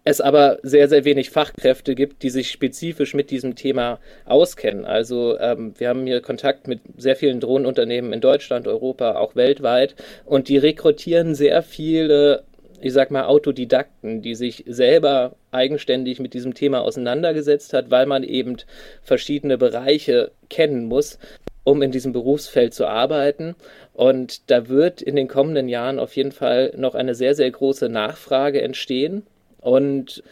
es 0.04 0.20
aber 0.20 0.58
sehr, 0.64 0.88
sehr 0.90 1.06
wenig 1.06 1.30
Fachkräfte 1.30 1.94
gibt, 1.96 2.24
die 2.24 2.30
sich 2.30 2.50
spezifisch 2.50 3.14
mit 3.14 3.30
diesem 3.30 3.56
Thema 3.56 4.00
auskennen. 4.26 4.86
Also 4.86 5.38
ähm, 5.40 5.74
wir 5.78 5.90
haben 5.90 6.06
hier 6.08 6.22
Kontakt 6.22 6.68
mit 6.68 6.82
sehr 6.98 7.16
vielen 7.16 7.40
Drohnenunternehmen 7.40 8.12
in 8.12 8.22
Deutschland, 8.22 8.68
Europa, 8.68 9.16
auch 9.16 9.36
weltweit 9.36 9.96
und 10.26 10.50
die 10.50 10.58
rekrutieren 10.58 11.36
sehr 11.36 11.62
viele, 11.62 12.44
ich 12.82 12.94
sag 12.94 13.12
mal, 13.12 13.26
Autodidakten, 13.26 14.24
die 14.24 14.34
sich 14.34 14.64
selber 14.68 15.36
eigenständig 15.52 16.20
mit 16.20 16.34
diesem 16.34 16.56
Thema 16.56 16.82
auseinandergesetzt 16.82 17.74
hat, 17.74 17.92
weil 17.92 18.08
man 18.08 18.24
eben 18.24 18.58
verschiedene 19.04 19.58
Bereiche 19.58 20.32
kennen 20.50 20.86
muss 20.86 21.20
um 21.64 21.82
in 21.82 21.92
diesem 21.92 22.12
Berufsfeld 22.12 22.74
zu 22.74 22.88
arbeiten. 22.88 23.56
Und 23.94 24.50
da 24.50 24.68
wird 24.68 25.02
in 25.02 25.16
den 25.16 25.28
kommenden 25.28 25.70
Jahren 25.70 26.00
auf 26.00 26.16
jeden 26.16 26.32
Fall 26.32 26.74
noch 26.76 26.96
eine 26.96 27.14
sehr, 27.14 27.36
sehr 27.36 27.52
große 27.52 27.88
Nachfrage 27.88 28.62
entstehen. 28.62 29.28
Und 29.62 30.24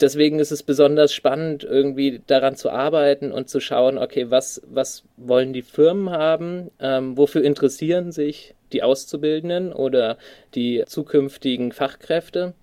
deswegen 0.00 0.38
ist 0.38 0.50
es 0.50 0.62
besonders 0.62 1.14
spannend, 1.14 1.64
irgendwie 1.64 2.20
daran 2.26 2.56
zu 2.56 2.70
arbeiten 2.70 3.32
und 3.32 3.48
zu 3.48 3.60
schauen, 3.60 3.98
okay, 3.98 4.30
was, 4.30 4.62
was 4.66 5.04
wollen 5.16 5.52
die 5.52 5.62
Firmen 5.62 6.10
haben, 6.10 6.70
ähm, 6.80 7.16
wofür 7.16 7.42
interessieren 7.42 8.12
sich 8.12 8.54
die 8.72 8.82
Auszubildenden 8.82 9.72
oder 9.72 10.18
die 10.54 10.82
zukünftigen 10.86 11.72
Fachkräfte 11.72 12.54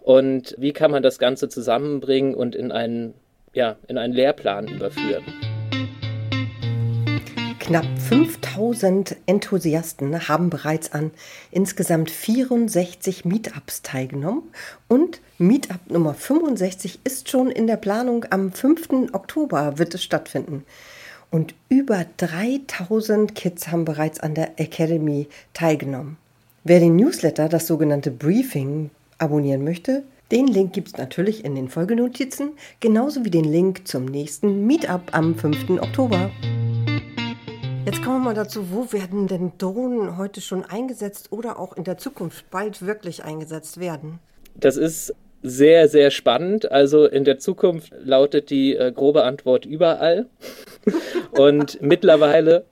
und 0.00 0.54
wie 0.58 0.72
kann 0.72 0.90
man 0.90 1.02
das 1.02 1.18
Ganze 1.18 1.48
zusammenbringen 1.48 2.34
und 2.34 2.54
in 2.54 2.72
einen, 2.72 3.14
ja, 3.52 3.76
in 3.88 3.98
einen 3.98 4.14
Lehrplan 4.14 4.68
überführen. 4.68 5.24
Knapp 7.68 7.84
5000 7.98 9.14
Enthusiasten 9.26 10.26
haben 10.26 10.48
bereits 10.48 10.90
an 10.92 11.10
insgesamt 11.50 12.10
64 12.10 13.26
Meetups 13.26 13.82
teilgenommen 13.82 14.44
und 14.88 15.20
Meetup 15.36 15.90
Nummer 15.90 16.14
65 16.14 17.00
ist 17.04 17.28
schon 17.28 17.50
in 17.50 17.66
der 17.66 17.76
Planung. 17.76 18.24
Am 18.30 18.52
5. 18.52 19.12
Oktober 19.12 19.76
wird 19.76 19.92
es 19.92 20.02
stattfinden. 20.02 20.64
Und 21.30 21.54
über 21.68 22.06
3000 22.16 23.34
Kids 23.34 23.68
haben 23.68 23.84
bereits 23.84 24.18
an 24.18 24.32
der 24.32 24.58
Academy 24.58 25.28
teilgenommen. 25.52 26.16
Wer 26.64 26.80
den 26.80 26.96
Newsletter, 26.96 27.50
das 27.50 27.66
sogenannte 27.66 28.10
Briefing, 28.10 28.88
abonnieren 29.18 29.62
möchte, 29.62 30.04
den 30.30 30.46
Link 30.46 30.72
gibt 30.72 30.88
es 30.88 30.96
natürlich 30.96 31.44
in 31.44 31.54
den 31.54 31.68
Folgenotizen, 31.68 32.52
genauso 32.80 33.26
wie 33.26 33.30
den 33.30 33.44
Link 33.44 33.86
zum 33.86 34.06
nächsten 34.06 34.66
Meetup 34.66 35.10
am 35.12 35.34
5. 35.34 35.68
Oktober. 35.82 36.30
Jetzt 37.84 38.02
kommen 38.02 38.18
wir 38.18 38.24
mal 38.24 38.34
dazu, 38.34 38.70
wo 38.70 38.92
werden 38.92 39.26
denn 39.28 39.52
Drohnen 39.58 40.16
heute 40.16 40.40
schon 40.40 40.64
eingesetzt 40.64 41.32
oder 41.32 41.58
auch 41.58 41.76
in 41.76 41.84
der 41.84 41.98
Zukunft 41.98 42.50
bald 42.50 42.86
wirklich 42.86 43.24
eingesetzt 43.24 43.80
werden? 43.80 44.18
Das 44.54 44.76
ist 44.76 45.14
sehr, 45.42 45.88
sehr 45.88 46.10
spannend. 46.10 46.70
Also 46.70 47.06
in 47.06 47.24
der 47.24 47.38
Zukunft 47.38 47.92
lautet 47.98 48.50
die 48.50 48.76
äh, 48.76 48.92
grobe 48.92 49.24
Antwort 49.24 49.64
überall. 49.64 50.26
Und 51.32 51.80
mittlerweile, 51.80 52.64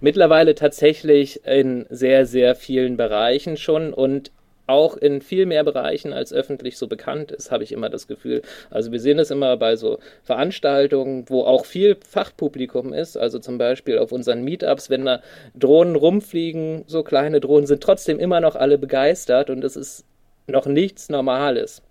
mittlerweile 0.00 0.54
tatsächlich 0.54 1.44
in 1.44 1.86
sehr, 1.90 2.26
sehr 2.26 2.54
vielen 2.54 2.96
Bereichen 2.96 3.56
schon. 3.56 3.92
Und 3.92 4.30
auch 4.66 4.96
in 4.96 5.20
viel 5.20 5.46
mehr 5.46 5.64
Bereichen 5.64 6.12
als 6.12 6.32
öffentlich 6.32 6.78
so 6.78 6.86
bekannt 6.88 7.32
ist, 7.32 7.50
habe 7.50 7.64
ich 7.64 7.72
immer 7.72 7.88
das 7.88 8.06
Gefühl. 8.06 8.42
Also 8.70 8.92
wir 8.92 9.00
sehen 9.00 9.18
es 9.18 9.30
immer 9.30 9.56
bei 9.56 9.76
so 9.76 9.98
Veranstaltungen, 10.22 11.24
wo 11.28 11.42
auch 11.44 11.64
viel 11.64 11.96
Fachpublikum 12.06 12.92
ist, 12.92 13.16
also 13.16 13.38
zum 13.38 13.58
Beispiel 13.58 13.98
auf 13.98 14.12
unseren 14.12 14.42
Meetups, 14.42 14.90
wenn 14.90 15.04
da 15.04 15.22
Drohnen 15.54 15.96
rumfliegen, 15.96 16.84
so 16.86 17.02
kleine 17.02 17.40
Drohnen, 17.40 17.66
sind 17.66 17.82
trotzdem 17.82 18.18
immer 18.18 18.40
noch 18.40 18.56
alle 18.56 18.78
begeistert 18.78 19.50
und 19.50 19.62
es 19.64 19.76
ist 19.76 20.04
noch 20.46 20.66
nichts 20.66 21.08
Normales 21.08 21.82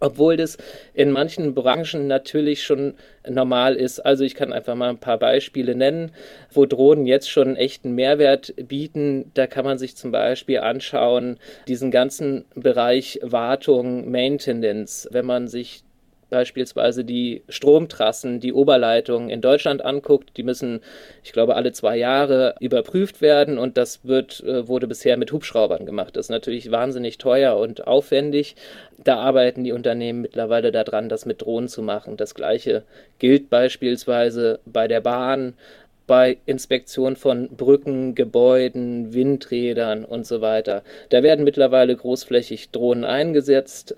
obwohl 0.00 0.36
das 0.36 0.58
in 0.94 1.10
manchen 1.10 1.54
Branchen 1.54 2.06
natürlich 2.06 2.62
schon 2.62 2.94
normal 3.28 3.74
ist. 3.74 4.00
Also 4.00 4.24
ich 4.24 4.34
kann 4.34 4.52
einfach 4.52 4.74
mal 4.74 4.90
ein 4.90 4.98
paar 4.98 5.18
Beispiele 5.18 5.74
nennen, 5.74 6.12
wo 6.52 6.66
Drohnen 6.66 7.06
jetzt 7.06 7.30
schon 7.30 7.48
einen 7.48 7.56
echten 7.56 7.92
Mehrwert 7.94 8.54
bieten. 8.56 9.30
Da 9.34 9.46
kann 9.46 9.64
man 9.64 9.78
sich 9.78 9.96
zum 9.96 10.12
Beispiel 10.12 10.58
anschauen, 10.58 11.38
diesen 11.66 11.90
ganzen 11.90 12.44
Bereich 12.54 13.18
Wartung, 13.22 14.10
Maintenance, 14.10 15.08
wenn 15.10 15.26
man 15.26 15.48
sich 15.48 15.82
beispielsweise 16.30 17.04
die 17.04 17.42
Stromtrassen, 17.48 18.40
die 18.40 18.52
Oberleitungen 18.52 19.30
in 19.30 19.40
Deutschland 19.40 19.84
anguckt, 19.84 20.36
die 20.36 20.42
müssen, 20.42 20.80
ich 21.22 21.32
glaube, 21.32 21.56
alle 21.56 21.72
zwei 21.72 21.96
Jahre 21.96 22.54
überprüft 22.60 23.20
werden 23.20 23.58
und 23.58 23.76
das 23.76 24.04
wird, 24.04 24.42
äh, 24.44 24.68
wurde 24.68 24.86
bisher 24.86 25.16
mit 25.16 25.32
Hubschraubern 25.32 25.86
gemacht. 25.86 26.16
Das 26.16 26.26
ist 26.26 26.30
natürlich 26.30 26.70
wahnsinnig 26.70 27.18
teuer 27.18 27.56
und 27.56 27.86
aufwendig. 27.86 28.56
Da 29.02 29.16
arbeiten 29.16 29.64
die 29.64 29.72
Unternehmen 29.72 30.22
mittlerweile 30.22 30.72
daran, 30.72 31.08
das 31.08 31.26
mit 31.26 31.42
Drohnen 31.42 31.68
zu 31.68 31.82
machen. 31.82 32.16
Das 32.16 32.34
gleiche 32.34 32.82
gilt 33.18 33.50
beispielsweise 33.50 34.60
bei 34.66 34.88
der 34.88 35.00
Bahn, 35.00 35.54
bei 36.08 36.38
Inspektion 36.46 37.14
von 37.14 37.48
Brücken, 37.50 38.16
Gebäuden, 38.16 39.12
Windrädern 39.12 40.04
und 40.04 40.26
so 40.26 40.40
weiter. 40.40 40.82
Da 41.10 41.22
werden 41.22 41.44
mittlerweile 41.44 41.94
großflächig 41.94 42.70
Drohnen 42.70 43.04
eingesetzt. 43.04 43.94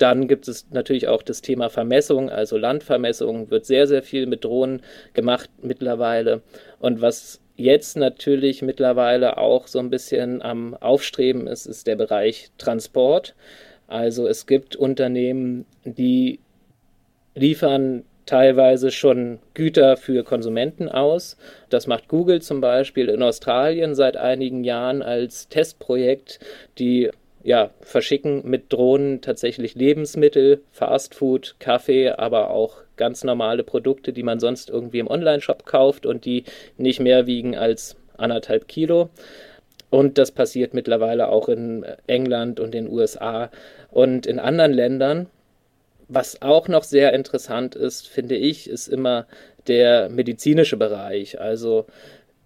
Dann 0.00 0.28
gibt 0.28 0.48
es 0.48 0.66
natürlich 0.70 1.08
auch 1.08 1.22
das 1.22 1.42
Thema 1.42 1.68
Vermessung, 1.68 2.30
also 2.30 2.56
Landvermessung 2.56 3.50
wird 3.50 3.66
sehr, 3.66 3.86
sehr 3.86 4.02
viel 4.02 4.24
mit 4.26 4.44
Drohnen 4.46 4.80
gemacht 5.12 5.50
mittlerweile. 5.60 6.40
Und 6.78 7.02
was 7.02 7.38
jetzt 7.56 7.98
natürlich 7.98 8.62
mittlerweile 8.62 9.36
auch 9.36 9.66
so 9.66 9.78
ein 9.78 9.90
bisschen 9.90 10.40
am 10.40 10.74
Aufstreben 10.74 11.46
ist, 11.46 11.66
ist 11.66 11.86
der 11.86 11.96
Bereich 11.96 12.50
Transport. 12.56 13.34
Also 13.88 14.26
es 14.26 14.46
gibt 14.46 14.74
Unternehmen, 14.74 15.66
die 15.84 16.40
liefern 17.34 18.04
teilweise 18.24 18.92
schon 18.92 19.38
Güter 19.52 19.98
für 19.98 20.24
Konsumenten 20.24 20.88
aus. 20.88 21.36
Das 21.68 21.86
macht 21.86 22.08
Google 22.08 22.40
zum 22.40 22.62
Beispiel 22.62 23.10
in 23.10 23.22
Australien 23.22 23.94
seit 23.94 24.16
einigen 24.16 24.64
Jahren 24.64 25.02
als 25.02 25.48
Testprojekt. 25.48 26.40
Die 26.78 27.10
ja, 27.42 27.70
verschicken 27.80 28.42
mit 28.44 28.72
Drohnen 28.72 29.20
tatsächlich 29.20 29.74
Lebensmittel, 29.74 30.62
Fastfood, 30.72 31.56
Kaffee, 31.58 32.10
aber 32.10 32.50
auch 32.50 32.82
ganz 32.96 33.24
normale 33.24 33.62
Produkte, 33.62 34.12
die 34.12 34.22
man 34.22 34.40
sonst 34.40 34.68
irgendwie 34.68 34.98
im 34.98 35.10
Onlineshop 35.10 35.64
kauft 35.64 36.04
und 36.04 36.24
die 36.24 36.44
nicht 36.76 37.00
mehr 37.00 37.26
wiegen 37.26 37.56
als 37.56 37.96
anderthalb 38.18 38.68
Kilo. 38.68 39.08
Und 39.88 40.18
das 40.18 40.30
passiert 40.30 40.74
mittlerweile 40.74 41.28
auch 41.28 41.48
in 41.48 41.84
England 42.06 42.60
und 42.60 42.74
den 42.74 42.88
USA 42.88 43.50
und 43.90 44.26
in 44.26 44.38
anderen 44.38 44.72
Ländern. 44.72 45.26
Was 46.08 46.42
auch 46.42 46.68
noch 46.68 46.84
sehr 46.84 47.12
interessant 47.12 47.74
ist, 47.74 48.06
finde 48.08 48.36
ich, 48.36 48.68
ist 48.68 48.88
immer 48.88 49.26
der 49.66 50.08
medizinische 50.08 50.76
Bereich. 50.76 51.40
Also 51.40 51.86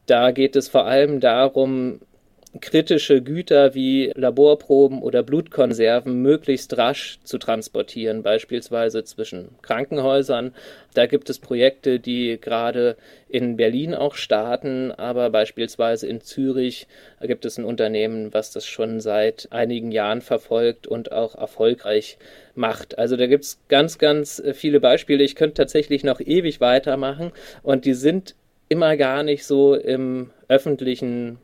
da 0.07 0.31
geht 0.31 0.57
es 0.57 0.69
vor 0.69 0.87
allem 0.87 1.21
darum, 1.21 2.01
kritische 2.61 3.23
Güter 3.23 3.75
wie 3.75 4.13
Laborproben 4.15 5.03
oder 5.03 5.23
Blutkonserven 5.23 6.23
möglichst 6.23 6.77
rasch 6.77 7.19
zu 7.25 7.39
transportieren, 7.39 8.23
beispielsweise 8.23 9.05
zwischen 9.05 9.49
Krankenhäusern. 9.63 10.55
Da 10.95 11.07
gibt 11.07 11.31
es 11.31 11.39
Projekte, 11.39 11.99
die 11.99 12.39
gerade 12.41 12.97
in 13.29 13.57
Berlin 13.57 13.95
auch 13.95 14.15
starten, 14.15 14.93
aber 14.93 15.31
beispielsweise 15.31 16.07
in 16.07 16.21
Zürich 16.21 16.87
gibt 17.21 17.45
es 17.45 17.59
ein 17.59 17.65
Unternehmen, 17.65 18.33
was 18.33 18.53
das 18.53 18.67
schon 18.67 19.01
seit 19.01 19.49
einigen 19.51 19.91
Jahren 19.91 20.21
verfolgt 20.21 20.87
und 20.87 21.13
auch 21.13 21.35
erfolgreich 21.35 22.19
macht. 22.55 22.99
Also 22.99 23.17
da 23.17 23.27
gibt 23.27 23.45
es 23.45 23.59
ganz, 23.69 23.99
ganz 23.99 24.43
viele 24.53 24.81
Beispiele. 24.81 25.25
Ich 25.25 25.35
könnte 25.35 25.55
tatsächlich 25.55 26.05
noch 26.05 26.21
ewig 26.21 26.61
weitermachen 26.61 27.33
und 27.63 27.85
die 27.85 27.95
sind 27.95 28.37
immer 28.69 28.97
gar 28.97 29.23
nicht 29.23 29.45
so 29.45 29.75
im 29.75 30.31
öffentlichen 30.49 31.39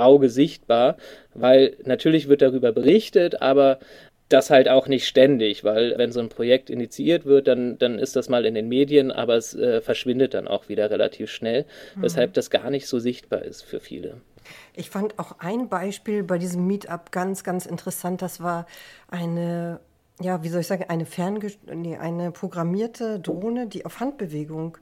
Auge 0.00 0.28
sichtbar, 0.28 0.96
weil 1.34 1.76
natürlich 1.84 2.28
wird 2.28 2.42
darüber 2.42 2.72
berichtet, 2.72 3.40
aber 3.42 3.78
das 4.30 4.48
halt 4.48 4.68
auch 4.68 4.86
nicht 4.86 5.06
ständig, 5.06 5.64
weil 5.64 5.98
wenn 5.98 6.12
so 6.12 6.20
ein 6.20 6.28
Projekt 6.28 6.70
initiiert 6.70 7.24
wird, 7.24 7.48
dann, 7.48 7.78
dann 7.78 7.98
ist 7.98 8.14
das 8.14 8.28
mal 8.28 8.46
in 8.46 8.54
den 8.54 8.68
Medien, 8.68 9.10
aber 9.10 9.36
es 9.36 9.54
äh, 9.54 9.80
verschwindet 9.80 10.34
dann 10.34 10.46
auch 10.46 10.68
wieder 10.68 10.88
relativ 10.90 11.30
schnell, 11.30 11.66
mhm. 11.96 12.02
weshalb 12.02 12.32
das 12.34 12.48
gar 12.48 12.70
nicht 12.70 12.86
so 12.86 13.00
sichtbar 13.00 13.42
ist 13.42 13.62
für 13.62 13.80
viele. 13.80 14.20
Ich 14.74 14.88
fand 14.88 15.18
auch 15.18 15.36
ein 15.40 15.68
Beispiel 15.68 16.22
bei 16.22 16.38
diesem 16.38 16.66
Meetup 16.66 17.10
ganz, 17.10 17.44
ganz 17.44 17.66
interessant. 17.66 18.22
Das 18.22 18.40
war 18.40 18.66
eine, 19.08 19.80
ja, 20.20 20.42
wie 20.44 20.48
soll 20.48 20.60
ich 20.60 20.66
sagen, 20.68 20.84
eine 20.88 21.06
ferngest 21.06 21.58
nee, 21.66 21.96
eine 21.96 22.30
programmierte 22.30 23.18
Drohne, 23.18 23.66
die 23.66 23.84
auf 23.84 23.98
Handbewegung 23.98 24.78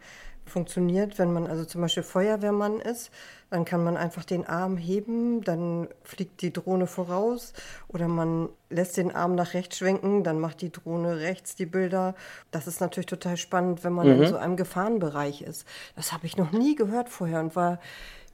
funktioniert. 0.48 1.18
Wenn 1.18 1.32
man 1.32 1.46
also 1.46 1.64
zum 1.64 1.80
Beispiel 1.80 2.02
Feuerwehrmann 2.02 2.80
ist, 2.80 3.10
dann 3.50 3.64
kann 3.64 3.82
man 3.82 3.96
einfach 3.96 4.24
den 4.24 4.46
Arm 4.46 4.76
heben, 4.76 5.42
dann 5.42 5.88
fliegt 6.02 6.42
die 6.42 6.52
Drohne 6.52 6.86
voraus 6.86 7.52
oder 7.88 8.08
man 8.08 8.48
lässt 8.68 8.96
den 8.96 9.14
Arm 9.14 9.34
nach 9.34 9.54
rechts 9.54 9.78
schwenken, 9.78 10.24
dann 10.24 10.38
macht 10.38 10.60
die 10.60 10.70
Drohne 10.70 11.20
rechts 11.20 11.54
die 11.54 11.66
Bilder. 11.66 12.14
Das 12.50 12.66
ist 12.66 12.80
natürlich 12.80 13.06
total 13.06 13.36
spannend, 13.36 13.84
wenn 13.84 13.92
man 13.92 14.06
mhm. 14.06 14.22
in 14.22 14.28
so 14.28 14.36
einem 14.36 14.56
Gefahrenbereich 14.56 15.42
ist. 15.42 15.66
Das 15.96 16.12
habe 16.12 16.26
ich 16.26 16.36
noch 16.36 16.52
nie 16.52 16.74
gehört 16.74 17.08
vorher 17.08 17.40
und 17.40 17.56
war 17.56 17.78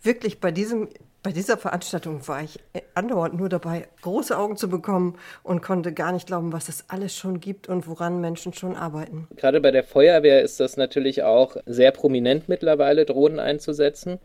wirklich 0.03 0.41
bei 0.41 0.51
diesem 0.51 0.89
bei 1.25 1.33
dieser 1.33 1.57
Veranstaltung 1.57 2.29
war 2.29 2.43
ich 2.43 2.61
andauernd 2.95 3.35
nur 3.35 3.49
dabei, 3.49 3.89
große 4.03 4.37
Augen 4.37 4.59
zu 4.59 4.69
bekommen 4.69 5.17
und 5.43 5.63
konnte 5.63 5.93
gar 5.93 6.13
nicht 6.13 6.27
glauben, 6.27 6.53
was 6.53 6.69
es 6.69 6.85
alles 6.89 7.17
schon 7.17 7.41
gibt 7.41 7.67
und 7.67 7.89
woran 7.89 8.21
Menschen 8.21 8.53
schon 8.53 8.77
arbeiten. 8.77 9.27
Gerade 9.37 9.63
bei 9.63 9.71
der 9.71 9.85
Feuerwehr 9.85 10.43
ist 10.43 10.61
das 10.61 10.77
natürlich 10.77 11.23
auch 11.23 11.57
sehr 11.65 11.93
prominent 11.93 12.51
mittlerweile, 12.51 13.07
Drohnen 13.07 13.41
einzusetzen. 13.41 14.19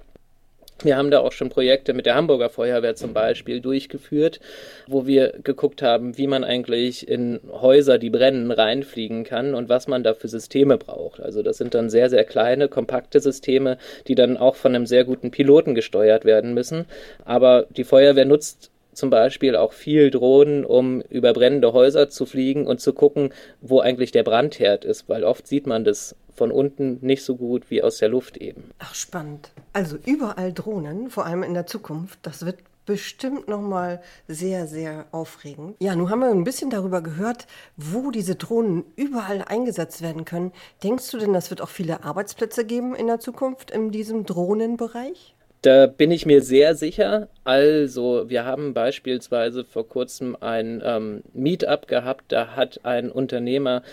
Wir 0.83 0.95
haben 0.95 1.11
da 1.11 1.19
auch 1.19 1.33
schon 1.33 1.49
Projekte 1.49 1.93
mit 1.93 2.05
der 2.05 2.15
Hamburger 2.15 2.49
Feuerwehr 2.49 2.95
zum 2.95 3.13
Beispiel 3.13 3.59
durchgeführt, 3.59 4.39
wo 4.87 5.05
wir 5.05 5.33
geguckt 5.43 5.81
haben, 5.81 6.17
wie 6.17 6.27
man 6.27 6.45
eigentlich 6.45 7.07
in 7.07 7.41
Häuser, 7.51 7.97
die 7.97 8.09
brennen, 8.09 8.51
reinfliegen 8.51 9.25
kann 9.25 9.55
und 9.55 9.67
was 9.67 9.87
man 9.87 10.03
da 10.03 10.13
für 10.13 10.29
Systeme 10.29 10.77
braucht. 10.77 11.19
Also 11.19 11.43
das 11.43 11.57
sind 11.57 11.73
dann 11.73 11.89
sehr, 11.89 12.09
sehr 12.09 12.23
kleine, 12.23 12.69
kompakte 12.69 13.19
Systeme, 13.19 13.77
die 14.07 14.15
dann 14.15 14.37
auch 14.37 14.55
von 14.55 14.73
einem 14.73 14.85
sehr 14.85 15.03
guten 15.03 15.31
Piloten 15.31 15.75
gesteuert 15.75 16.23
werden 16.23 16.53
müssen. 16.53 16.85
Aber 17.25 17.67
die 17.75 17.83
Feuerwehr 17.83 18.25
nutzt 18.25 18.71
zum 18.99 19.09
Beispiel 19.09 19.55
auch 19.55 19.73
viel 19.73 20.11
Drohnen, 20.11 20.65
um 20.65 21.01
über 21.01 21.33
brennende 21.33 21.73
Häuser 21.73 22.09
zu 22.09 22.25
fliegen 22.25 22.67
und 22.67 22.79
zu 22.81 22.93
gucken, 22.93 23.33
wo 23.61 23.79
eigentlich 23.79 24.11
der 24.11 24.23
Brandherd 24.23 24.85
ist, 24.85 25.09
weil 25.09 25.23
oft 25.23 25.47
sieht 25.47 25.65
man 25.65 25.83
das 25.83 26.15
von 26.35 26.51
unten 26.51 26.99
nicht 27.01 27.23
so 27.23 27.35
gut 27.35 27.69
wie 27.69 27.81
aus 27.81 27.97
der 27.97 28.09
Luft 28.09 28.37
eben. 28.37 28.71
Ach, 28.79 28.95
spannend. 28.95 29.51
Also 29.73 29.97
überall 30.05 30.53
Drohnen, 30.53 31.09
vor 31.09 31.25
allem 31.25 31.43
in 31.43 31.53
der 31.53 31.65
Zukunft, 31.65 32.19
das 32.21 32.45
wird 32.45 32.57
bestimmt 32.85 33.47
nochmal 33.47 34.01
sehr, 34.27 34.65
sehr 34.65 35.05
aufregend. 35.11 35.75
Ja, 35.79 35.95
nun 35.95 36.09
haben 36.09 36.21
wir 36.21 36.29
ein 36.29 36.43
bisschen 36.43 36.71
darüber 36.71 37.01
gehört, 37.01 37.45
wo 37.77 38.09
diese 38.09 38.35
Drohnen 38.35 38.83
überall 38.95 39.43
eingesetzt 39.43 40.01
werden 40.01 40.25
können. 40.25 40.51
Denkst 40.83 41.11
du 41.11 41.19
denn, 41.19 41.33
das 41.33 41.51
wird 41.51 41.61
auch 41.61 41.69
viele 41.69 42.03
Arbeitsplätze 42.03 42.65
geben 42.65 42.95
in 42.95 43.05
der 43.05 43.19
Zukunft 43.19 43.69
in 43.69 43.91
diesem 43.91 44.25
Drohnenbereich? 44.25 45.35
Da 45.61 45.87
bin 45.87 46.09
ich 46.09 46.25
mir 46.25 46.41
sehr 46.41 46.73
sicher. 46.73 47.27
Also, 47.43 48.29
wir 48.29 48.45
haben 48.45 48.73
beispielsweise 48.73 49.65
vor 49.65 49.87
kurzem 49.87 50.37
ein 50.39 50.81
ähm, 50.85 51.21
Meetup 51.33 51.87
gehabt. 51.87 52.25
Da 52.29 52.55
hat 52.55 52.79
ein 52.83 53.11
Unternehmer 53.11 53.83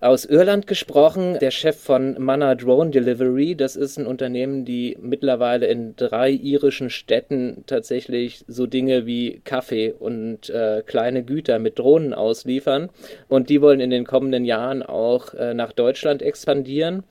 aus 0.00 0.24
Irland 0.26 0.66
gesprochen, 0.66 1.38
der 1.40 1.50
Chef 1.50 1.76
von 1.76 2.16
Manna 2.22 2.54
Drone 2.54 2.90
Delivery. 2.90 3.56
Das 3.56 3.76
ist 3.76 3.98
ein 3.98 4.06
Unternehmen, 4.06 4.64
die 4.64 4.96
mittlerweile 5.00 5.66
in 5.66 5.96
drei 5.96 6.30
irischen 6.30 6.90
Städten 6.90 7.64
tatsächlich 7.66 8.44
so 8.46 8.66
Dinge 8.66 9.06
wie 9.06 9.40
Kaffee 9.44 9.92
und 9.98 10.50
äh, 10.50 10.82
kleine 10.86 11.24
Güter 11.24 11.58
mit 11.58 11.78
Drohnen 11.78 12.12
ausliefern. 12.12 12.90
Und 13.28 13.48
die 13.48 13.62
wollen 13.62 13.80
in 13.80 13.90
den 13.90 14.04
kommenden 14.04 14.44
Jahren 14.44 14.82
auch 14.82 15.34
äh, 15.34 15.54
nach 15.54 15.72
Deutschland 15.72 16.22
expandieren 16.22 17.04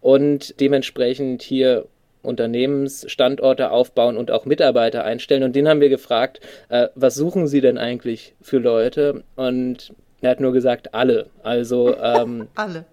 und 0.00 0.60
dementsprechend 0.60 1.42
hier 1.42 1.86
Unternehmensstandorte 2.24 3.70
aufbauen 3.70 4.16
und 4.16 4.30
auch 4.30 4.44
Mitarbeiter 4.44 5.04
einstellen. 5.04 5.42
Und 5.42 5.56
den 5.56 5.68
haben 5.68 5.80
wir 5.80 5.88
gefragt, 5.88 6.40
äh, 6.68 6.88
was 6.94 7.14
suchen 7.14 7.46
Sie 7.46 7.60
denn 7.60 7.78
eigentlich 7.78 8.34
für 8.40 8.58
Leute? 8.58 9.24
Und 9.36 9.92
er 10.24 10.30
hat 10.30 10.40
nur 10.40 10.54
gesagt, 10.54 10.94
alle. 10.94 11.26
Also 11.42 11.94
ähm, 11.98 12.48
alle. 12.54 12.86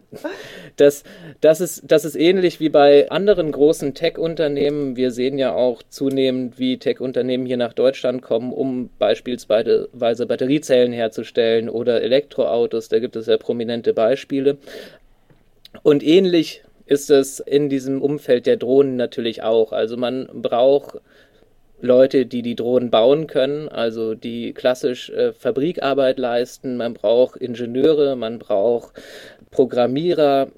Das, 0.75 1.03
das, 1.39 1.61
ist, 1.61 1.83
das 1.89 2.03
ist 2.03 2.17
ähnlich 2.17 2.59
wie 2.59 2.67
bei 2.67 3.09
anderen 3.09 3.53
großen 3.53 3.93
Tech-Unternehmen. 3.93 4.97
Wir 4.97 5.11
sehen 5.11 5.37
ja 5.37 5.53
auch 5.53 5.81
zunehmend, 5.83 6.59
wie 6.59 6.77
Tech-Unternehmen 6.77 7.45
hier 7.45 7.55
nach 7.55 7.71
Deutschland 7.71 8.21
kommen, 8.21 8.51
um 8.51 8.89
beispielsweise 8.99 9.87
Batteriezellen 9.93 10.91
herzustellen 10.91 11.69
oder 11.69 12.01
Elektroautos. 12.01 12.89
Da 12.89 12.99
gibt 12.99 13.15
es 13.15 13.27
ja 13.27 13.37
prominente 13.37 13.93
Beispiele. 13.93 14.57
Und 15.83 16.03
ähnlich 16.03 16.63
ist 16.91 17.09
es 17.09 17.39
in 17.39 17.69
diesem 17.69 18.01
Umfeld 18.01 18.45
der 18.45 18.57
Drohnen 18.57 18.97
natürlich 18.97 19.43
auch. 19.43 19.71
Also 19.71 19.95
man 19.95 20.27
braucht 20.33 20.99
Leute, 21.79 22.25
die 22.25 22.41
die 22.41 22.55
Drohnen 22.55 22.91
bauen 22.91 23.27
können, 23.27 23.69
also 23.69 24.13
die 24.13 24.51
klassisch 24.51 25.09
äh, 25.09 25.31
Fabrikarbeit 25.31 26.19
leisten. 26.19 26.75
Man 26.75 26.93
braucht 26.93 27.37
Ingenieure, 27.37 28.17
man 28.17 28.39
braucht 28.39 29.01
Programmierer 29.51 30.49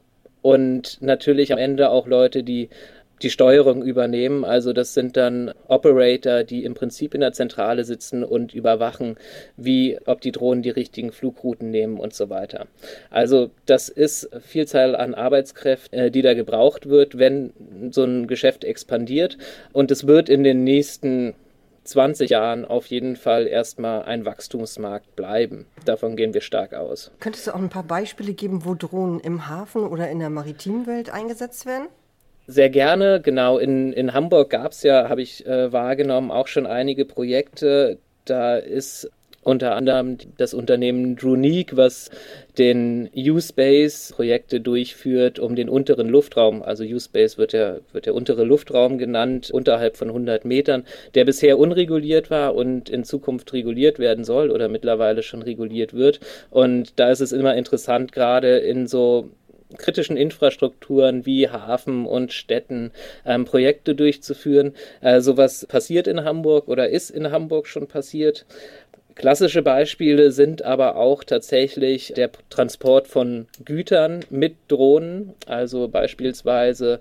und 0.42 0.98
natürlich 1.02 1.54
am 1.54 1.60
Ende 1.60 1.92
auch 1.92 2.08
Leute, 2.08 2.42
die 2.42 2.70
die 3.24 3.30
Steuerung 3.30 3.84
übernehmen. 3.84 4.44
Also 4.44 4.74
das 4.74 4.94
sind 4.94 5.18
dann 5.18 5.54
Operator, 5.68 6.44
die 6.44 6.64
im 6.64 6.74
Prinzip 6.74 7.14
in 7.16 7.22
der 7.22 7.34
Zentrale 7.34 7.86
sitzen 7.86 8.24
und 8.24 8.54
überwachen, 8.54 9.18
wie 9.58 9.98
ob 10.06 10.22
die 10.22 10.32
Drohnen 10.32 10.62
die 10.62 10.70
richtigen 10.70 11.12
Flugrouten 11.12 11.72
nehmen 11.72 11.98
und 12.00 12.14
so 12.14 12.30
weiter. 12.30 12.68
Also 13.10 13.50
das 13.66 13.90
ist 13.90 14.30
Vielzahl 14.42 14.96
an 14.96 15.16
Arbeitskräften, 15.16 15.98
äh, 15.98 16.12
die 16.12 16.22
da 16.22 16.34
gebraucht 16.34 16.88
wird, 16.88 17.18
wenn 17.18 17.54
so 17.92 18.04
ein 18.04 18.28
Geschäft 18.28 18.64
expandiert. 18.64 19.38
Und 19.72 19.90
es 19.92 20.06
wird 20.06 20.30
in 20.30 20.44
den 20.44 20.64
nächsten 20.64 21.34
20 21.86 22.30
Jahren 22.30 22.66
auf 22.66 22.88
jeden 22.88 23.16
Fall 23.16 23.48
erstmal 23.48 24.04
ein 24.04 24.26
Wachstumsmarkt 24.26 25.16
bleiben. 25.16 25.66
Davon 25.86 26.16
gehen 26.16 26.34
wir 26.34 26.42
stark 26.42 26.74
aus. 26.74 27.12
Könntest 27.20 27.48
du 27.48 27.52
auch 27.52 27.60
ein 27.60 27.70
paar 27.70 27.84
Beispiele 27.84 28.34
geben, 28.34 28.66
wo 28.66 28.74
Drohnen 28.74 29.20
im 29.20 29.50
Hafen 29.50 29.86
oder 29.86 30.10
in 30.10 30.20
der 30.20 30.30
maritimen 30.30 30.88
Welt 30.88 31.10
eingesetzt 31.10 31.66
werden? 31.66 31.88
Sehr 32.46 32.70
gerne, 32.70 33.22
genau. 33.22 33.58
In, 33.58 33.94
in 33.94 34.14
Hamburg 34.14 34.50
gab 34.50 34.74
es 34.74 34.84
ja, 34.84 35.08
habe 35.08 35.22
ich 35.22 35.46
äh, 35.46 35.72
wahrgenommen, 35.72 36.30
auch 36.30 36.48
schon 36.48 36.66
einige 36.66 37.06
Projekte. 37.06 38.00
Da 38.26 38.58
ist 38.58 39.10
unter 39.44 39.76
anderem 39.76 40.18
das 40.38 40.54
Unternehmen 40.54 41.16
Drunique, 41.16 41.76
was 41.76 42.10
den 42.58 43.10
U-Space-Projekte 43.16 44.62
durchführt, 44.62 45.40
um 45.40 45.56
den 45.56 45.70
unteren 45.70 46.08
Luftraum, 46.08 46.62
also 46.64 46.84
U-Space 46.84 47.38
wird 47.38 47.54
der, 47.54 47.82
wird 47.92 48.06
der 48.06 48.16
untere 48.16 48.44
Luftraum 48.44 48.98
genannt, 48.98 49.50
unterhalb 49.52 49.98
von 49.98 50.10
100 50.10 50.46
Metern, 50.46 50.86
der 51.16 51.26
bisher 51.26 51.58
unreguliert 51.60 52.30
war 52.30 52.56
und 52.56 52.90
in 52.90 53.04
Zukunft 53.04 53.54
reguliert 53.54 54.00
werden 54.00 54.24
soll 54.24 54.50
oder 54.52 54.70
mittlerweile 54.70 55.24
schon 55.24 55.42
reguliert 55.42 55.94
wird. 55.94 56.20
Und 56.50 57.00
da 57.00 57.12
ist 57.12 57.22
es 57.22 57.32
immer 57.32 57.56
interessant, 57.56 58.12
gerade 58.12 58.58
in 58.58 58.88
so 58.88 59.30
kritischen 59.78 60.18
Infrastrukturen 60.18 61.26
wie 61.26 61.50
Hafen 61.50 62.06
und 62.06 62.34
Städten 62.34 62.92
ähm, 63.26 63.46
Projekte 63.46 63.96
durchzuführen. 63.96 64.74
Äh, 65.02 65.22
sowas 65.22 65.66
passiert 65.68 66.08
in 66.08 66.24
Hamburg 66.24 66.68
oder 66.68 66.90
ist 66.90 67.10
in 67.10 67.32
Hamburg 67.32 67.68
schon 67.68 67.88
passiert. 67.88 68.46
Klassische 69.16 69.62
Beispiele 69.62 70.32
sind 70.32 70.64
aber 70.64 70.96
auch 70.96 71.24
tatsächlich 71.24 72.14
der 72.16 72.32
Transport 72.50 73.08
von 73.08 73.48
Gütern 73.64 74.22
mit 74.32 74.56
Drohnen. 74.70 75.34
Also 75.46 75.88
beispielsweise, 75.88 77.00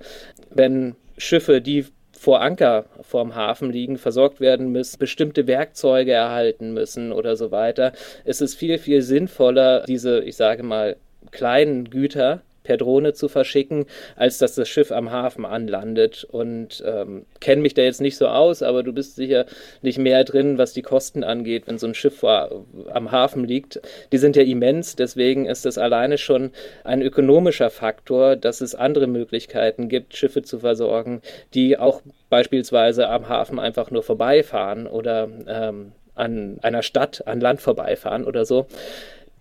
wenn 0.50 0.94
Schiffe, 1.16 1.62
die 1.62 1.86
vor 2.12 2.42
Anker 2.42 2.84
vorm 3.00 3.34
Hafen 3.34 3.72
liegen, 3.72 3.96
versorgt 3.96 4.40
werden 4.40 4.70
müssen, 4.70 4.98
bestimmte 4.98 5.46
Werkzeuge 5.46 6.12
erhalten 6.12 6.72
müssen 6.74 7.12
oder 7.12 7.34
so 7.34 7.50
weiter, 7.50 7.92
ist 8.24 8.42
es 8.42 8.54
viel, 8.54 8.78
viel 8.78 9.02
sinnvoller, 9.02 9.84
diese, 9.88 10.22
ich 10.22 10.36
sage 10.36 10.62
mal, 10.62 10.96
kleinen 11.30 11.88
Güter 11.88 12.42
per 12.62 12.76
Drohne 12.76 13.12
zu 13.12 13.28
verschicken, 13.28 13.86
als 14.16 14.38
dass 14.38 14.54
das 14.54 14.68
Schiff 14.68 14.92
am 14.92 15.10
Hafen 15.10 15.44
anlandet. 15.44 16.24
Und 16.24 16.82
ähm, 16.86 17.26
kenne 17.40 17.62
mich 17.62 17.74
da 17.74 17.82
jetzt 17.82 18.00
nicht 18.00 18.16
so 18.16 18.28
aus, 18.28 18.62
aber 18.62 18.82
du 18.82 18.92
bist 18.92 19.16
sicher 19.16 19.46
nicht 19.82 19.98
mehr 19.98 20.24
drin, 20.24 20.58
was 20.58 20.72
die 20.72 20.82
Kosten 20.82 21.24
angeht, 21.24 21.64
wenn 21.66 21.78
so 21.78 21.86
ein 21.86 21.94
Schiff 21.94 22.18
vor, 22.18 22.64
am 22.90 23.10
Hafen 23.10 23.44
liegt. 23.44 23.80
Die 24.12 24.18
sind 24.18 24.36
ja 24.36 24.42
immens, 24.42 24.96
deswegen 24.96 25.46
ist 25.46 25.64
das 25.64 25.78
alleine 25.78 26.18
schon 26.18 26.50
ein 26.84 27.02
ökonomischer 27.02 27.70
Faktor, 27.70 28.36
dass 28.36 28.60
es 28.60 28.74
andere 28.74 29.06
Möglichkeiten 29.06 29.88
gibt, 29.88 30.16
Schiffe 30.16 30.42
zu 30.42 30.58
versorgen, 30.58 31.22
die 31.54 31.78
auch 31.78 32.02
beispielsweise 32.30 33.08
am 33.08 33.28
Hafen 33.28 33.58
einfach 33.58 33.90
nur 33.90 34.02
vorbeifahren 34.02 34.86
oder 34.86 35.28
ähm, 35.46 35.92
an 36.14 36.58
einer 36.62 36.82
Stadt 36.82 37.26
an 37.26 37.40
Land 37.40 37.60
vorbeifahren 37.60 38.24
oder 38.24 38.44
so 38.44 38.66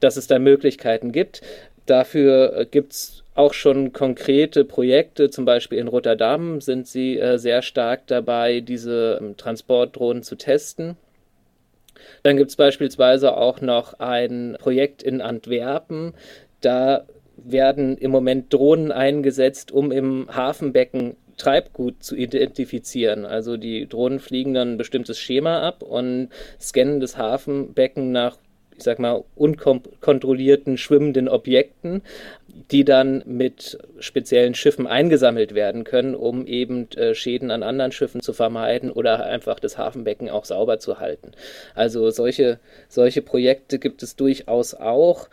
dass 0.02 0.18
es 0.18 0.28
da 0.28 0.40
Möglichkeiten 0.40 1.12
gibt. 1.12 1.42
Dafür 1.92 2.56
äh, 2.56 2.66
gibt 2.66 2.94
es 2.94 3.24
auch 3.36 3.54
schon 3.54 3.92
konkrete 3.92 4.64
Projekte, 4.64 5.30
zum 5.30 5.44
Beispiel 5.44 5.78
in 5.78 5.90
Rotterdam 5.90 6.62
sind 6.62 6.88
sie 6.88 7.20
äh, 7.20 7.38
sehr 7.38 7.62
stark 7.62 8.08
dabei, 8.08 8.62
diese 8.62 9.20
ähm, 9.20 9.36
Transportdrohnen 9.36 10.24
zu 10.24 10.38
testen. 10.38 10.96
Dann 12.24 12.38
gibt 12.38 12.50
es 12.50 12.56
beispielsweise 12.56 13.36
auch 13.36 13.60
noch 13.60 14.00
ein 14.00 14.56
Projekt 14.58 15.04
in 15.04 15.20
Antwerpen. 15.20 16.14
Da 16.62 17.04
werden 17.36 17.98
im 17.98 18.12
Moment 18.12 18.54
Drohnen 18.54 18.94
eingesetzt, 18.94 19.74
um 19.74 19.92
im 19.92 20.34
Hafenbecken 20.34 21.18
Treibgut 21.36 22.02
zu 22.02 22.16
identifizieren. 22.16 23.26
Also 23.26 23.58
die 23.58 23.86
Drohnen 23.86 24.22
fliegen 24.22 24.54
dann 24.54 24.76
ein 24.76 24.78
bestimmtes 24.78 25.20
Schema 25.20 25.60
ab 25.60 25.84
und 25.84 26.30
scannen 26.58 27.02
das 27.02 27.18
Hafenbecken 27.18 28.14
nach 28.14 28.38
ich 28.82 28.86
sag 28.86 28.98
mal, 28.98 29.24
unkontrollierten 29.36 30.76
schwimmenden 30.76 31.30
Objekten, 31.30 32.02
die 32.72 32.84
dann 32.84 33.22
mit 33.28 33.78
speziellen 34.00 34.56
Schiffen 34.56 34.88
eingesammelt 34.88 35.54
werden 35.54 35.84
können, 35.84 36.16
um 36.16 36.48
eben 36.48 36.90
äh, 36.92 37.14
Schäden 37.14 37.52
an 37.52 37.62
anderen 37.62 37.92
Schiffen 37.92 38.22
zu 38.22 38.34
vermeiden 38.34 38.90
oder 38.92 39.24
einfach 39.24 39.60
das 39.60 39.78
Hafenbecken 39.78 40.32
auch 40.32 40.46
sauber 40.46 40.80
zu 40.80 41.00
halten. 41.00 41.32
Also 41.76 42.10
solche, 42.10 42.60
solche 42.90 43.22
Projekte 43.22 43.78
gibt 43.78 44.02
es 44.02 44.16
durchaus 44.16 44.74
auch. 44.74 45.30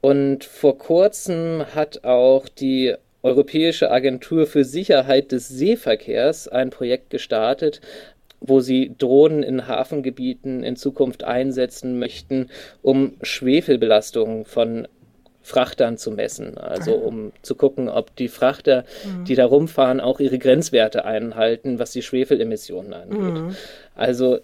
Und 0.00 0.44
vor 0.44 0.78
kurzem 0.78 1.64
hat 1.74 2.04
auch 2.04 2.48
die 2.48 2.94
Europäische 3.24 3.90
Agentur 3.90 4.46
für 4.46 4.64
Sicherheit 4.64 5.32
des 5.32 5.48
Seeverkehrs 5.48 6.46
ein 6.46 6.70
Projekt 6.70 7.10
gestartet, 7.10 7.80
wo 8.40 8.60
sie 8.60 8.94
Drohnen 8.98 9.42
in 9.42 9.66
Hafengebieten 9.66 10.62
in 10.62 10.76
Zukunft 10.76 11.24
einsetzen 11.24 11.98
möchten, 11.98 12.48
um 12.82 13.14
Schwefelbelastungen 13.22 14.44
von 14.44 14.88
Frachtern 15.42 15.96
zu 15.96 16.10
messen. 16.10 16.58
Also 16.58 16.96
ah. 16.96 17.06
um 17.06 17.32
zu 17.42 17.54
gucken, 17.54 17.88
ob 17.88 18.14
die 18.16 18.28
Frachter, 18.28 18.84
mhm. 19.04 19.24
die 19.26 19.36
da 19.36 19.46
rumfahren, 19.46 20.00
auch 20.00 20.18
ihre 20.18 20.38
Grenzwerte 20.38 21.04
einhalten, 21.04 21.78
was 21.78 21.92
die 21.92 22.02
Schwefelemissionen 22.02 22.92
angeht. 22.92 23.42
Mhm. 23.42 23.56
Also 23.94 24.40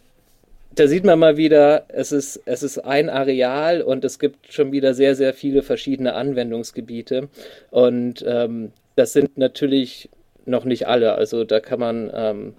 da 0.75 0.87
sieht 0.87 1.05
man 1.05 1.19
mal 1.19 1.37
wieder, 1.37 1.87
es 1.89 2.13
ist, 2.13 2.41
es 2.47 2.63
ist 2.63 2.79
ein 2.79 3.11
Areal 3.11 3.83
und 3.83 4.05
es 4.05 4.19
gibt 4.19 4.53
schon 4.53 4.73
wieder 4.73 4.95
sehr, 4.95 5.15
sehr 5.17 5.35
viele 5.35 5.63
verschiedene 5.63 6.15
Anwendungsgebiete. 6.15 7.29
Und 7.71 8.25
ähm, 8.27 8.71
das 8.97 9.13
sind 9.13 9.37
natürlich 9.37 10.09
noch 10.47 10.65
nicht 10.65 10.87
alle. 10.87 11.15
Also 11.15 11.45
da 11.45 11.61
kann 11.61 11.81
man 11.81 12.11
ähm, 12.15 12.55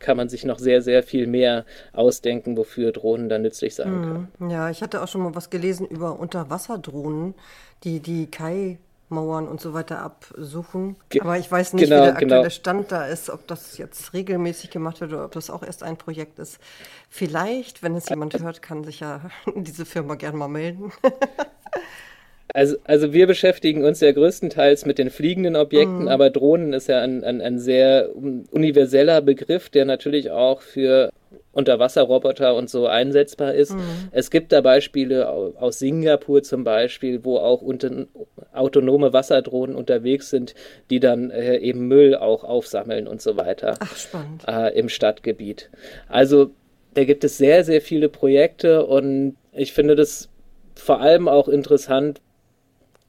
kann 0.00 0.16
man 0.16 0.28
sich 0.28 0.44
noch 0.44 0.58
sehr, 0.58 0.82
sehr 0.82 1.02
viel 1.02 1.26
mehr 1.26 1.64
ausdenken, 1.92 2.56
wofür 2.56 2.92
Drohnen 2.92 3.28
dann 3.28 3.42
nützlich 3.42 3.74
sein 3.74 3.94
mhm. 3.94 4.02
können. 4.38 4.50
Ja, 4.50 4.70
ich 4.70 4.82
hatte 4.82 5.02
auch 5.02 5.08
schon 5.08 5.22
mal 5.22 5.34
was 5.34 5.50
gelesen 5.50 5.86
über 5.86 6.18
Unterwasserdrohnen, 6.18 7.34
die 7.84 8.00
die 8.00 8.30
Kai 8.30 8.78
Mauern 9.10 9.48
und 9.48 9.60
so 9.60 9.74
weiter 9.74 10.00
absuchen. 10.00 10.96
Aber 11.20 11.36
ich 11.36 11.50
weiß 11.50 11.72
nicht, 11.72 11.84
genau, 11.84 11.96
wie 11.96 12.04
der 12.04 12.12
aktuelle 12.14 12.42
genau. 12.42 12.50
Stand 12.50 12.92
da 12.92 13.06
ist, 13.06 13.28
ob 13.28 13.46
das 13.48 13.76
jetzt 13.76 14.12
regelmäßig 14.12 14.70
gemacht 14.70 15.00
wird 15.00 15.12
oder 15.12 15.24
ob 15.24 15.32
das 15.32 15.50
auch 15.50 15.62
erst 15.62 15.82
ein 15.82 15.96
Projekt 15.96 16.38
ist. 16.38 16.58
Vielleicht, 17.08 17.82
wenn 17.82 17.96
es 17.96 18.08
jemand 18.08 18.40
hört, 18.40 18.62
kann 18.62 18.84
sich 18.84 19.00
ja 19.00 19.22
diese 19.56 19.84
Firma 19.84 20.14
gerne 20.14 20.38
mal 20.38 20.48
melden. 20.48 20.92
Also, 22.54 22.76
also 22.84 23.12
wir 23.12 23.26
beschäftigen 23.26 23.84
uns 23.84 24.00
ja 24.00 24.12
größtenteils 24.12 24.86
mit 24.86 24.98
den 24.98 25.10
fliegenden 25.10 25.56
Objekten, 25.56 26.02
mhm. 26.02 26.08
aber 26.08 26.30
Drohnen 26.30 26.72
ist 26.72 26.88
ja 26.88 27.00
ein, 27.00 27.24
ein, 27.24 27.40
ein 27.40 27.58
sehr 27.58 28.10
universeller 28.16 29.20
Begriff, 29.20 29.68
der 29.68 29.84
natürlich 29.84 30.30
auch 30.30 30.62
für 30.62 31.10
Unterwasserroboter 31.52 32.54
und 32.54 32.70
so 32.70 32.86
einsetzbar 32.86 33.54
ist. 33.54 33.72
Mhm. 33.72 34.08
Es 34.12 34.30
gibt 34.30 34.52
da 34.52 34.60
Beispiele 34.60 35.28
aus 35.28 35.80
Singapur 35.80 36.42
zum 36.42 36.62
Beispiel, 36.64 37.24
wo 37.24 37.38
auch 37.38 37.62
autonome 38.52 39.12
Wasserdrohnen 39.12 39.74
unterwegs 39.74 40.30
sind, 40.30 40.54
die 40.90 41.00
dann 41.00 41.30
äh, 41.30 41.56
eben 41.56 41.88
Müll 41.88 42.14
auch 42.14 42.44
aufsammeln 42.44 43.08
und 43.08 43.20
so 43.20 43.36
weiter 43.36 43.74
Ach, 43.80 43.96
spannend. 43.96 44.44
Äh, 44.46 44.78
im 44.78 44.88
Stadtgebiet. 44.88 45.70
Also 46.08 46.50
da 46.94 47.04
gibt 47.04 47.24
es 47.24 47.36
sehr, 47.38 47.64
sehr 47.64 47.80
viele 47.80 48.08
Projekte 48.08 48.86
und 48.86 49.36
ich 49.52 49.72
finde 49.72 49.96
das 49.96 50.28
vor 50.74 51.00
allem 51.00 51.28
auch 51.28 51.48
interessant, 51.48 52.20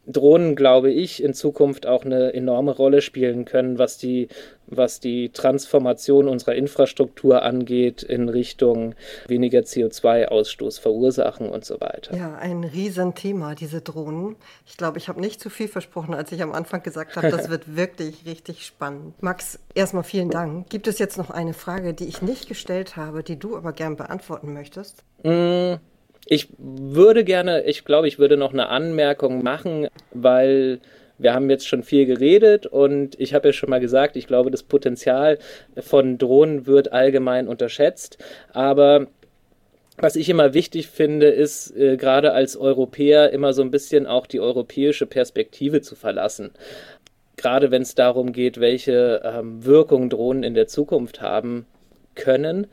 Drohnen, 0.08 0.56
glaube 0.56 0.92
ich, 0.92 1.22
in 1.22 1.34
Zukunft 1.34 1.86
auch 1.86 2.04
eine 2.04 2.34
enorme 2.34 2.72
Rolle 2.72 3.02
spielen 3.02 3.46
können, 3.46 3.78
was 3.78 3.98
die, 3.98 4.30
was 4.66 5.00
die 5.00 5.30
Transformation 5.30 6.28
unserer 6.28 6.56
Infrastruktur 6.56 7.44
angeht 7.44 8.02
in 8.02 8.28
Richtung 8.28 8.96
weniger 9.28 9.60
CO2-Ausstoß 9.60 10.80
verursachen 10.80 11.50
und 11.50 11.66
so 11.66 11.80
weiter. 11.80 12.18
Ja, 12.18 12.36
ein 12.36 12.64
Riesenthema, 12.64 13.54
diese 13.54 13.82
Drohnen. 13.82 14.38
Ich 14.66 14.76
glaube, 14.76 14.98
ich 14.98 15.08
habe 15.08 15.22
nicht 15.22 15.40
zu 15.40 15.52
viel 15.52 15.68
versprochen, 15.68 16.16
als 16.16 16.32
ich 16.32 16.42
am 16.42 16.52
Anfang 16.52 16.82
gesagt 16.82 17.16
habe, 17.16 17.30
das 17.30 17.50
wird 17.52 17.76
wirklich 17.76 18.26
richtig 18.26 18.66
spannend. 18.66 19.22
Max, 19.22 19.60
erstmal 19.76 20.04
vielen 20.04 20.32
Dank. 20.32 20.70
Gibt 20.70 20.88
es 20.88 20.98
jetzt 20.98 21.18
noch 21.18 21.30
eine 21.30 21.54
Frage, 21.54 21.94
die 21.94 22.06
ich 22.06 22.24
nicht 22.24 22.48
gestellt 22.48 22.96
habe, 22.96 23.22
die 23.22 23.38
du 23.38 23.56
aber 23.56 23.72
gern 23.72 23.98
beantworten 23.98 24.52
möchtest? 24.52 25.04
Mm. 25.24 25.76
Ich 26.34 26.48
würde 26.58 27.26
gerne, 27.26 27.66
ich 27.66 27.84
glaube, 27.84 28.08
ich 28.08 28.18
würde 28.18 28.38
noch 28.38 28.54
eine 28.54 28.70
Anmerkung 28.70 29.44
machen, 29.44 29.90
weil 30.14 30.80
wir 31.18 31.34
haben 31.34 31.50
jetzt 31.50 31.68
schon 31.68 31.84
viel 31.84 32.06
geredet 32.06 32.66
und 32.66 33.20
ich 33.20 33.34
habe 33.34 33.50
ja 33.50 33.54
schon 33.54 33.70
mal 33.70 33.82
gesagt, 33.82 34.16
ich 34.16 34.28
glaube, 34.28 34.50
das 34.50 34.64
Potenzial 34.64 35.40
von 35.78 36.18
Drohnen 36.18 36.68
wird 36.68 36.94
allgemein 36.94 37.50
unterschätzt. 37.50 38.18
Aber 38.54 39.08
was 39.98 40.16
ich 40.16 40.30
immer 40.30 40.54
wichtig 40.54 40.88
finde, 40.88 41.28
ist 41.28 41.76
äh, 41.76 41.98
gerade 41.98 42.32
als 42.32 42.56
Europäer 42.56 43.32
immer 43.32 43.52
so 43.52 43.62
ein 43.62 43.70
bisschen 43.70 44.08
auch 44.08 44.26
die 44.26 44.40
europäische 44.40 45.08
Perspektive 45.08 45.82
zu 45.82 45.98
verlassen. 45.98 46.52
Gerade 47.36 47.72
wenn 47.72 47.82
es 47.82 47.94
darum 47.94 48.32
geht, 48.32 48.58
welche 48.58 49.22
ähm, 49.26 49.66
Wirkung 49.66 50.10
Drohnen 50.10 50.44
in 50.44 50.54
der 50.54 50.68
Zukunft 50.68 51.20
haben 51.20 51.66
können. 52.16 52.68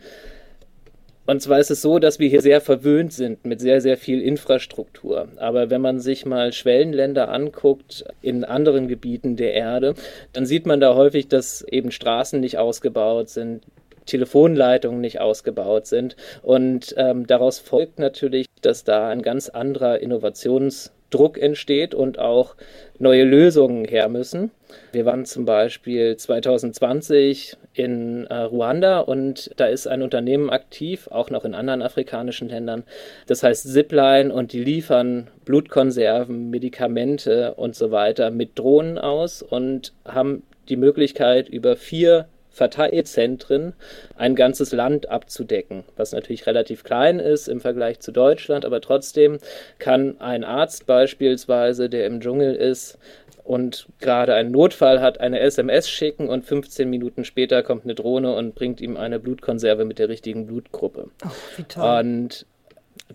Und 1.28 1.42
zwar 1.42 1.58
ist 1.58 1.70
es 1.70 1.82
so, 1.82 1.98
dass 1.98 2.18
wir 2.18 2.30
hier 2.30 2.40
sehr 2.40 2.62
verwöhnt 2.62 3.12
sind 3.12 3.44
mit 3.44 3.60
sehr, 3.60 3.82
sehr 3.82 3.98
viel 3.98 4.22
Infrastruktur. 4.22 5.28
Aber 5.36 5.68
wenn 5.68 5.82
man 5.82 6.00
sich 6.00 6.24
mal 6.24 6.54
Schwellenländer 6.54 7.28
anguckt 7.28 8.06
in 8.22 8.44
anderen 8.44 8.88
Gebieten 8.88 9.36
der 9.36 9.52
Erde, 9.52 9.94
dann 10.32 10.46
sieht 10.46 10.64
man 10.64 10.80
da 10.80 10.94
häufig, 10.94 11.28
dass 11.28 11.60
eben 11.60 11.90
Straßen 11.90 12.40
nicht 12.40 12.56
ausgebaut 12.56 13.28
sind, 13.28 13.62
Telefonleitungen 14.06 15.02
nicht 15.02 15.20
ausgebaut 15.20 15.86
sind. 15.86 16.16
Und 16.40 16.94
ähm, 16.96 17.26
daraus 17.26 17.58
folgt 17.58 17.98
natürlich, 17.98 18.46
dass 18.62 18.84
da 18.84 19.08
ein 19.08 19.20
ganz 19.20 19.50
anderer 19.50 19.98
Innovationsdruck 19.98 21.36
entsteht 21.36 21.94
und 21.94 22.18
auch 22.18 22.56
neue 22.98 23.24
Lösungen 23.24 23.84
her 23.84 24.08
müssen. 24.08 24.50
Wir 24.92 25.04
waren 25.04 25.26
zum 25.26 25.44
Beispiel 25.44 26.16
2020 26.16 27.58
in 27.78 28.26
äh, 28.26 28.34
Ruanda 28.34 29.00
und 29.00 29.50
da 29.56 29.66
ist 29.66 29.86
ein 29.86 30.02
Unternehmen 30.02 30.50
aktiv, 30.50 31.08
auch 31.10 31.30
noch 31.30 31.44
in 31.44 31.54
anderen 31.54 31.82
afrikanischen 31.82 32.48
Ländern. 32.48 32.84
Das 33.26 33.42
heißt 33.42 33.72
Zipline 33.72 34.32
und 34.32 34.52
die 34.52 34.62
liefern 34.62 35.28
Blutkonserven, 35.44 36.50
Medikamente 36.50 37.54
und 37.54 37.74
so 37.76 37.90
weiter 37.90 38.30
mit 38.30 38.58
Drohnen 38.58 38.98
aus 38.98 39.42
und 39.42 39.92
haben 40.04 40.42
die 40.68 40.76
Möglichkeit, 40.76 41.48
über 41.48 41.76
vier 41.76 42.26
Verteilzentren 42.50 43.74
ein 44.16 44.34
ganzes 44.34 44.72
Land 44.72 45.08
abzudecken, 45.08 45.84
was 45.96 46.12
natürlich 46.12 46.46
relativ 46.46 46.82
klein 46.82 47.20
ist 47.20 47.46
im 47.46 47.60
Vergleich 47.60 48.00
zu 48.00 48.10
Deutschland, 48.10 48.64
aber 48.64 48.80
trotzdem 48.80 49.38
kann 49.78 50.20
ein 50.20 50.42
Arzt 50.42 50.86
beispielsweise, 50.86 51.88
der 51.88 52.06
im 52.06 52.20
Dschungel 52.20 52.54
ist, 52.56 52.98
und 53.48 53.88
gerade 53.98 54.34
einen 54.34 54.50
Notfall 54.50 55.00
hat, 55.00 55.20
eine 55.20 55.40
SMS 55.40 55.88
schicken 55.88 56.28
und 56.28 56.44
15 56.44 56.88
Minuten 56.88 57.24
später 57.24 57.62
kommt 57.62 57.84
eine 57.84 57.94
Drohne 57.94 58.34
und 58.34 58.54
bringt 58.54 58.82
ihm 58.82 58.98
eine 58.98 59.18
Blutkonserve 59.18 59.86
mit 59.86 59.98
der 59.98 60.10
richtigen 60.10 60.46
Blutgruppe. 60.46 61.08
Oh, 61.24 61.28
wie 61.56 61.62
toll. 61.62 61.98
Und 61.98 62.46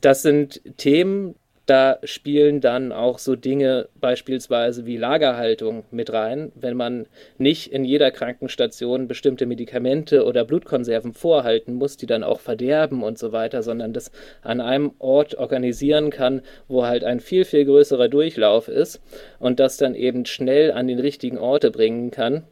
das 0.01 0.23
sind 0.23 0.59
Themen, 0.77 1.35
da 1.65 1.97
spielen 2.04 2.60
dann 2.60 2.91
auch 2.91 3.19
so 3.19 3.36
Dinge 3.36 3.88
beispielsweise 4.02 4.86
wie 4.86 4.97
Lagerhaltung 4.97 5.86
mit 5.91 6.12
rein. 6.12 6.52
Wenn 6.56 6.76
man 6.76 7.08
nicht 7.38 7.71
in 7.71 7.86
jeder 7.86 8.12
Krankenstation 8.12 9.08
bestimmte 9.08 9.45
Medikamente 9.45 10.26
oder 10.26 10.43
Blutkonserven 10.43 11.13
vorhalten 11.13 11.73
muss, 11.76 11.95
die 11.95 12.06
dann 12.06 12.23
auch 12.23 12.41
verderben 12.41 13.02
und 13.02 13.17
so 13.17 13.32
weiter, 13.32 13.63
sondern 13.63 13.93
das 13.93 14.12
an 14.41 14.60
einem 14.60 14.91
Ort 14.99 15.36
organisieren 15.36 16.10
kann, 16.10 16.41
wo 16.67 16.86
halt 16.86 17.06
ein 17.06 17.21
viel, 17.21 17.45
viel 17.45 17.63
größerer 17.63 18.10
Durchlauf 18.10 18.67
ist 18.67 19.02
und 19.39 19.62
das 19.62 19.78
dann 19.78 19.95
eben 19.95 20.26
schnell 20.26 20.73
an 20.73 20.88
den 20.88 20.99
richtigen 20.99 21.38
Orte 21.38 21.71
bringen 21.71 22.12
kann, 22.12 22.43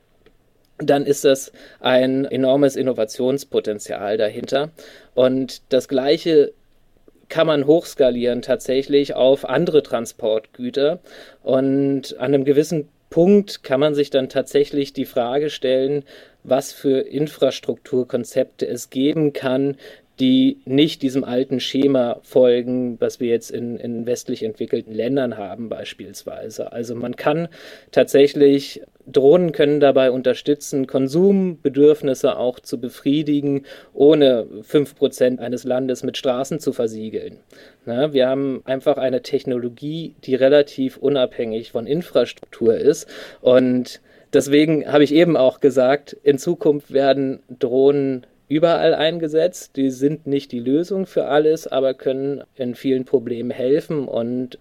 dann 0.77 1.05
ist 1.05 1.25
das 1.25 1.51
ein 1.79 2.25
enormes 2.25 2.75
Innovationspotenzial 2.75 4.17
dahinter. 4.17 4.71
Und 5.13 5.61
das 5.69 5.87
Gleiche 5.87 6.53
kann 7.31 7.47
man 7.47 7.65
hochskalieren 7.65 8.43
tatsächlich 8.43 9.15
auf 9.15 9.49
andere 9.49 9.81
Transportgüter. 9.81 10.99
Und 11.41 12.17
an 12.19 12.35
einem 12.35 12.45
gewissen 12.45 12.89
Punkt 13.09 13.63
kann 13.63 13.79
man 13.79 13.95
sich 13.95 14.09
dann 14.09 14.29
tatsächlich 14.29 14.93
die 14.93 15.05
Frage 15.05 15.49
stellen, 15.49 16.03
was 16.43 16.73
für 16.73 16.99
Infrastrukturkonzepte 16.99 18.67
es 18.67 18.89
geben 18.89 19.31
kann, 19.33 19.77
die 20.21 20.61
nicht 20.65 21.01
diesem 21.01 21.23
alten 21.23 21.59
Schema 21.59 22.19
folgen, 22.21 23.01
was 23.01 23.19
wir 23.19 23.27
jetzt 23.29 23.49
in, 23.49 23.77
in 23.77 24.05
westlich 24.05 24.43
entwickelten 24.43 24.93
Ländern 24.93 25.35
haben 25.35 25.67
beispielsweise. 25.67 26.71
Also 26.71 26.93
man 26.93 27.15
kann 27.15 27.47
tatsächlich, 27.89 28.83
Drohnen 29.07 29.51
können 29.51 29.79
dabei 29.79 30.11
unterstützen, 30.11 30.85
Konsumbedürfnisse 30.85 32.37
auch 32.37 32.59
zu 32.59 32.79
befriedigen, 32.79 33.63
ohne 33.95 34.45
fünf 34.61 34.95
Prozent 34.95 35.39
eines 35.39 35.63
Landes 35.63 36.03
mit 36.03 36.17
Straßen 36.17 36.59
zu 36.59 36.71
versiegeln. 36.71 37.37
Na, 37.87 38.13
wir 38.13 38.27
haben 38.27 38.61
einfach 38.65 38.97
eine 38.97 39.23
Technologie, 39.23 40.13
die 40.23 40.35
relativ 40.35 40.97
unabhängig 40.97 41.71
von 41.71 41.87
Infrastruktur 41.87 42.75
ist 42.75 43.07
und 43.41 44.01
deswegen 44.33 44.85
habe 44.85 45.03
ich 45.03 45.15
eben 45.15 45.35
auch 45.35 45.61
gesagt, 45.61 46.15
in 46.21 46.37
Zukunft 46.37 46.93
werden 46.93 47.41
Drohnen 47.49 48.27
überall 48.51 48.93
eingesetzt. 48.93 49.77
Die 49.77 49.89
sind 49.89 50.27
nicht 50.27 50.51
die 50.51 50.59
Lösung 50.59 51.05
für 51.05 51.25
alles, 51.25 51.67
aber 51.67 51.93
können 51.93 52.43
in 52.55 52.75
vielen 52.75 53.05
Problemen 53.05 53.49
helfen 53.49 54.09
und 54.09 54.59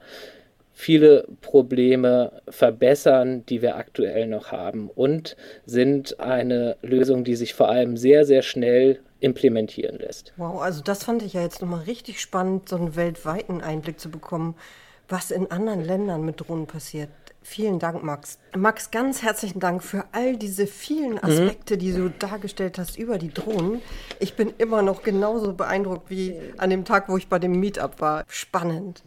viele 0.72 1.26
Probleme 1.40 2.40
verbessern, 2.48 3.44
die 3.46 3.62
wir 3.62 3.76
aktuell 3.76 4.28
noch 4.28 4.52
haben 4.52 4.88
und 4.88 5.36
sind 5.66 6.20
eine 6.20 6.76
Lösung, 6.82 7.24
die 7.24 7.34
sich 7.34 7.52
vor 7.52 7.68
allem 7.68 7.96
sehr, 7.96 8.24
sehr 8.24 8.42
schnell 8.42 9.00
implementieren 9.18 9.98
lässt. 9.98 10.32
Wow, 10.36 10.62
also 10.62 10.82
das 10.82 11.04
fand 11.04 11.22
ich 11.22 11.34
ja 11.34 11.42
jetzt 11.42 11.60
nochmal 11.60 11.82
richtig 11.82 12.20
spannend, 12.20 12.68
so 12.68 12.76
einen 12.76 12.94
weltweiten 12.94 13.60
Einblick 13.60 13.98
zu 13.98 14.08
bekommen, 14.08 14.54
was 15.08 15.32
in 15.32 15.50
anderen 15.50 15.84
Ländern 15.84 16.24
mit 16.24 16.40
Drohnen 16.40 16.66
passiert. 16.66 17.10
Vielen 17.42 17.78
Dank, 17.78 18.02
Max. 18.02 18.38
Max, 18.56 18.90
ganz 18.90 19.22
herzlichen 19.22 19.60
Dank 19.60 19.82
für 19.82 20.04
all 20.12 20.36
diese 20.36 20.66
vielen 20.66 21.12
mhm. 21.12 21.24
Aspekte, 21.24 21.78
die 21.78 21.92
du 21.92 22.10
dargestellt 22.10 22.78
hast 22.78 22.98
über 22.98 23.18
die 23.18 23.32
Drohnen. 23.32 23.80
Ich 24.18 24.36
bin 24.36 24.52
immer 24.58 24.82
noch 24.82 25.02
genauso 25.02 25.54
beeindruckt 25.54 26.10
wie 26.10 26.38
an 26.58 26.70
dem 26.70 26.84
Tag, 26.84 27.08
wo 27.08 27.16
ich 27.16 27.28
bei 27.28 27.38
dem 27.38 27.52
Meetup 27.52 28.00
war. 28.00 28.24
Spannend. 28.28 29.02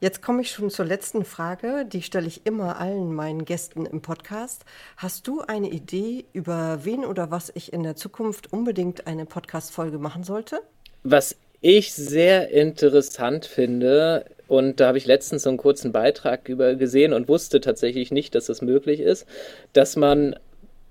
Jetzt 0.00 0.22
komme 0.22 0.40
ich 0.40 0.50
schon 0.50 0.70
zur 0.70 0.86
letzten 0.86 1.26
Frage, 1.26 1.84
die 1.84 2.00
stelle 2.00 2.26
ich 2.26 2.46
immer 2.46 2.78
allen 2.80 3.12
meinen 3.12 3.44
Gästen 3.44 3.84
im 3.84 4.00
Podcast. 4.00 4.64
Hast 4.96 5.26
du 5.28 5.42
eine 5.42 5.68
Idee, 5.68 6.24
über 6.32 6.86
wen 6.86 7.04
oder 7.04 7.30
was 7.30 7.52
ich 7.54 7.74
in 7.74 7.82
der 7.82 7.96
Zukunft 7.96 8.50
unbedingt 8.50 9.06
eine 9.06 9.26
Podcast-Folge 9.26 9.98
machen 9.98 10.24
sollte? 10.24 10.62
Was 11.02 11.36
ich 11.60 11.92
sehr 11.92 12.50
interessant 12.50 13.46
finde, 13.46 14.24
und 14.48 14.80
da 14.80 14.88
habe 14.88 14.98
ich 14.98 15.06
letztens 15.06 15.44
so 15.44 15.50
einen 15.50 15.58
kurzen 15.58 15.92
Beitrag 15.92 16.48
über 16.48 16.74
gesehen 16.74 17.12
und 17.12 17.28
wusste 17.28 17.60
tatsächlich 17.60 18.10
nicht, 18.10 18.34
dass 18.34 18.46
das 18.46 18.62
möglich 18.62 19.00
ist, 19.00 19.26
dass 19.72 19.96
man 19.96 20.36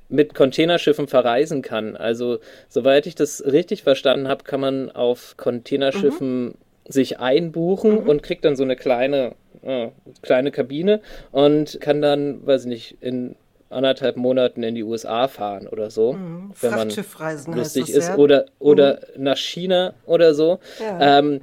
mit 0.07 0.33
Containerschiffen 0.33 1.07
verreisen 1.07 1.61
kann. 1.61 1.95
Also, 1.95 2.39
soweit 2.67 3.05
ich 3.05 3.15
das 3.15 3.43
richtig 3.45 3.83
verstanden 3.83 4.27
habe, 4.27 4.43
kann 4.43 4.59
man 4.59 4.91
auf 4.91 5.35
Containerschiffen 5.37 6.45
mhm 6.45 6.55
sich 6.89 7.19
einbuchen 7.19 8.01
mhm. 8.01 8.09
und 8.09 8.23
kriegt 8.23 8.43
dann 8.43 8.55
so 8.55 8.63
eine 8.63 8.75
kleine, 8.75 9.35
äh, 9.61 9.89
kleine 10.21 10.51
Kabine 10.51 11.01
und 11.31 11.79
kann 11.79 12.01
dann, 12.01 12.45
weiß 12.45 12.63
ich 12.63 12.67
nicht, 12.67 12.97
in 12.99 13.35
anderthalb 13.69 14.17
Monaten 14.17 14.63
in 14.63 14.75
die 14.75 14.83
USA 14.83 15.27
fahren 15.27 15.67
oder 15.67 15.89
so. 15.91 16.13
Mhm. 16.13 16.51
Wenn 16.59 16.71
man 16.71 16.89
lustig 17.55 17.89
ist. 17.89 18.07
Ja? 18.09 18.15
Oder, 18.17 18.45
oder 18.59 19.01
mhm. 19.15 19.23
nach 19.23 19.37
China 19.37 19.93
oder 20.05 20.33
so. 20.33 20.59
Ja. 20.79 21.19
Ähm, 21.19 21.41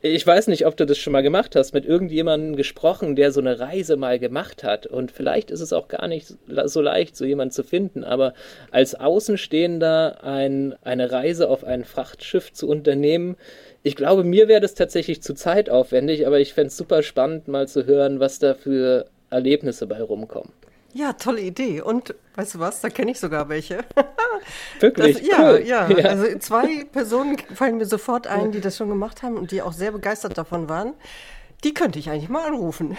ich 0.00 0.24
weiß 0.24 0.46
nicht, 0.46 0.64
ob 0.64 0.76
du 0.76 0.86
das 0.86 0.96
schon 0.96 1.12
mal 1.12 1.24
gemacht 1.24 1.56
hast, 1.56 1.74
mit 1.74 1.84
irgendjemandem 1.84 2.54
gesprochen, 2.54 3.16
der 3.16 3.32
so 3.32 3.40
eine 3.40 3.58
Reise 3.58 3.96
mal 3.96 4.20
gemacht 4.20 4.62
hat. 4.62 4.86
Und 4.86 5.10
vielleicht 5.10 5.50
ist 5.50 5.60
es 5.60 5.72
auch 5.72 5.88
gar 5.88 6.06
nicht 6.06 6.34
so 6.46 6.80
leicht, 6.80 7.16
so 7.16 7.24
jemanden 7.24 7.50
zu 7.50 7.64
finden. 7.64 8.04
Aber 8.04 8.32
als 8.70 8.94
Außenstehender 8.94 10.22
ein, 10.22 10.76
eine 10.82 11.10
Reise 11.10 11.48
auf 11.48 11.64
ein 11.64 11.84
Frachtschiff 11.84 12.52
zu 12.52 12.68
unternehmen, 12.68 13.36
ich 13.82 13.96
glaube, 13.96 14.22
mir 14.22 14.46
wäre 14.46 14.60
das 14.60 14.74
tatsächlich 14.74 15.20
zu 15.22 15.34
zeitaufwendig, 15.34 16.26
aber 16.26 16.38
ich 16.38 16.54
fände 16.54 16.68
es 16.68 16.76
super 16.76 17.02
spannend, 17.02 17.48
mal 17.48 17.66
zu 17.66 17.86
hören, 17.86 18.20
was 18.20 18.38
da 18.38 18.54
für 18.54 19.06
Erlebnisse 19.30 19.86
bei 19.86 20.00
rumkommen. 20.00 20.52
Ja, 20.92 21.12
tolle 21.12 21.40
Idee. 21.40 21.80
Und 21.80 22.14
weißt 22.34 22.54
du 22.54 22.58
was, 22.60 22.80
da 22.80 22.88
kenne 22.88 23.10
ich 23.10 23.20
sogar 23.20 23.48
welche. 23.48 23.84
Wirklich? 24.80 25.18
Das, 25.18 25.26
ja, 25.26 25.50
cool. 25.50 25.62
ja, 25.64 25.88
ja. 25.90 26.08
Also 26.08 26.38
zwei 26.38 26.84
Personen 26.84 27.36
fallen 27.54 27.76
mir 27.76 27.86
sofort 27.86 28.26
ein, 28.26 28.52
die 28.52 28.60
das 28.60 28.76
schon 28.76 28.88
gemacht 28.88 29.22
haben 29.22 29.36
und 29.36 29.50
die 29.50 29.62
auch 29.62 29.72
sehr 29.72 29.92
begeistert 29.92 30.38
davon 30.38 30.68
waren. 30.68 30.94
Die 31.64 31.74
könnte 31.74 31.98
ich 31.98 32.08
eigentlich 32.08 32.28
mal 32.28 32.46
anrufen. 32.46 32.96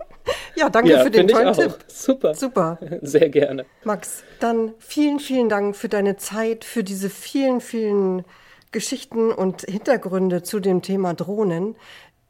ja, 0.54 0.68
danke 0.68 0.90
ja, 0.90 1.02
für 1.02 1.10
den 1.10 1.28
tollen 1.28 1.54
Tipp. 1.54 1.78
Super. 1.88 2.34
Super. 2.34 2.78
Sehr 3.02 3.30
gerne. 3.30 3.64
Max, 3.84 4.22
dann 4.38 4.74
vielen, 4.78 5.18
vielen 5.18 5.48
Dank 5.48 5.76
für 5.76 5.88
deine 5.88 6.16
Zeit, 6.18 6.64
für 6.64 6.84
diese 6.84 7.08
vielen, 7.08 7.60
vielen 7.60 8.24
Geschichten 8.70 9.32
und 9.32 9.62
Hintergründe 9.62 10.42
zu 10.42 10.60
dem 10.60 10.82
Thema 10.82 11.14
Drohnen. 11.14 11.74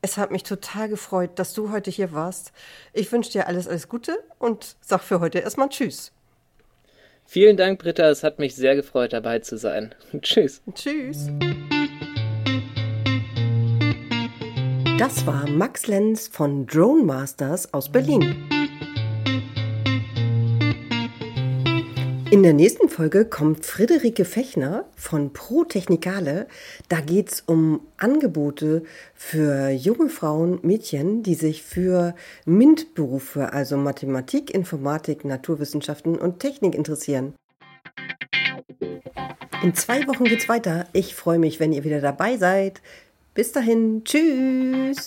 Es 0.04 0.16
hat 0.16 0.32
mich 0.32 0.42
total 0.42 0.88
gefreut, 0.88 1.30
dass 1.36 1.54
du 1.54 1.70
heute 1.70 1.88
hier 1.88 2.12
warst. 2.12 2.50
Ich 2.92 3.12
wünsche 3.12 3.30
dir 3.30 3.46
alles, 3.46 3.68
alles 3.68 3.88
Gute 3.88 4.18
und 4.40 4.74
sag 4.80 5.00
für 5.00 5.20
heute 5.20 5.38
erstmal 5.38 5.68
Tschüss. 5.68 6.10
Vielen 7.24 7.56
Dank, 7.56 7.78
Britta. 7.78 8.10
Es 8.10 8.24
hat 8.24 8.40
mich 8.40 8.56
sehr 8.56 8.74
gefreut, 8.74 9.12
dabei 9.12 9.38
zu 9.38 9.56
sein. 9.56 9.94
Tschüss. 10.20 10.60
Tschüss. 10.74 11.28
Das 14.98 15.24
war 15.24 15.48
Max 15.48 15.86
Lenz 15.86 16.26
von 16.26 16.66
Drone 16.66 17.04
Masters 17.04 17.72
aus 17.72 17.88
Berlin. 17.88 18.48
In 22.32 22.42
der 22.42 22.54
nächsten 22.54 22.88
Folge 22.88 23.26
kommt 23.26 23.66
Friederike 23.66 24.24
Fechner 24.24 24.86
von 24.96 25.34
Pro 25.34 25.64
Technikale. 25.64 26.46
Da 26.88 27.00
geht 27.02 27.30
es 27.30 27.40
um 27.42 27.82
Angebote 27.98 28.84
für 29.14 29.68
junge 29.68 30.08
Frauen, 30.08 30.58
Mädchen, 30.62 31.22
die 31.22 31.34
sich 31.34 31.62
für 31.62 32.14
MINT-Berufe, 32.46 33.52
also 33.52 33.76
Mathematik, 33.76 34.54
Informatik, 34.54 35.26
Naturwissenschaften 35.26 36.16
und 36.16 36.40
Technik 36.40 36.74
interessieren. 36.74 37.34
In 39.62 39.74
zwei 39.74 40.08
Wochen 40.08 40.24
geht's 40.24 40.48
weiter. 40.48 40.86
Ich 40.94 41.14
freue 41.14 41.38
mich, 41.38 41.60
wenn 41.60 41.74
ihr 41.74 41.84
wieder 41.84 42.00
dabei 42.00 42.38
seid. 42.38 42.80
Bis 43.34 43.52
dahin, 43.52 44.04
tschüss. 44.06 45.06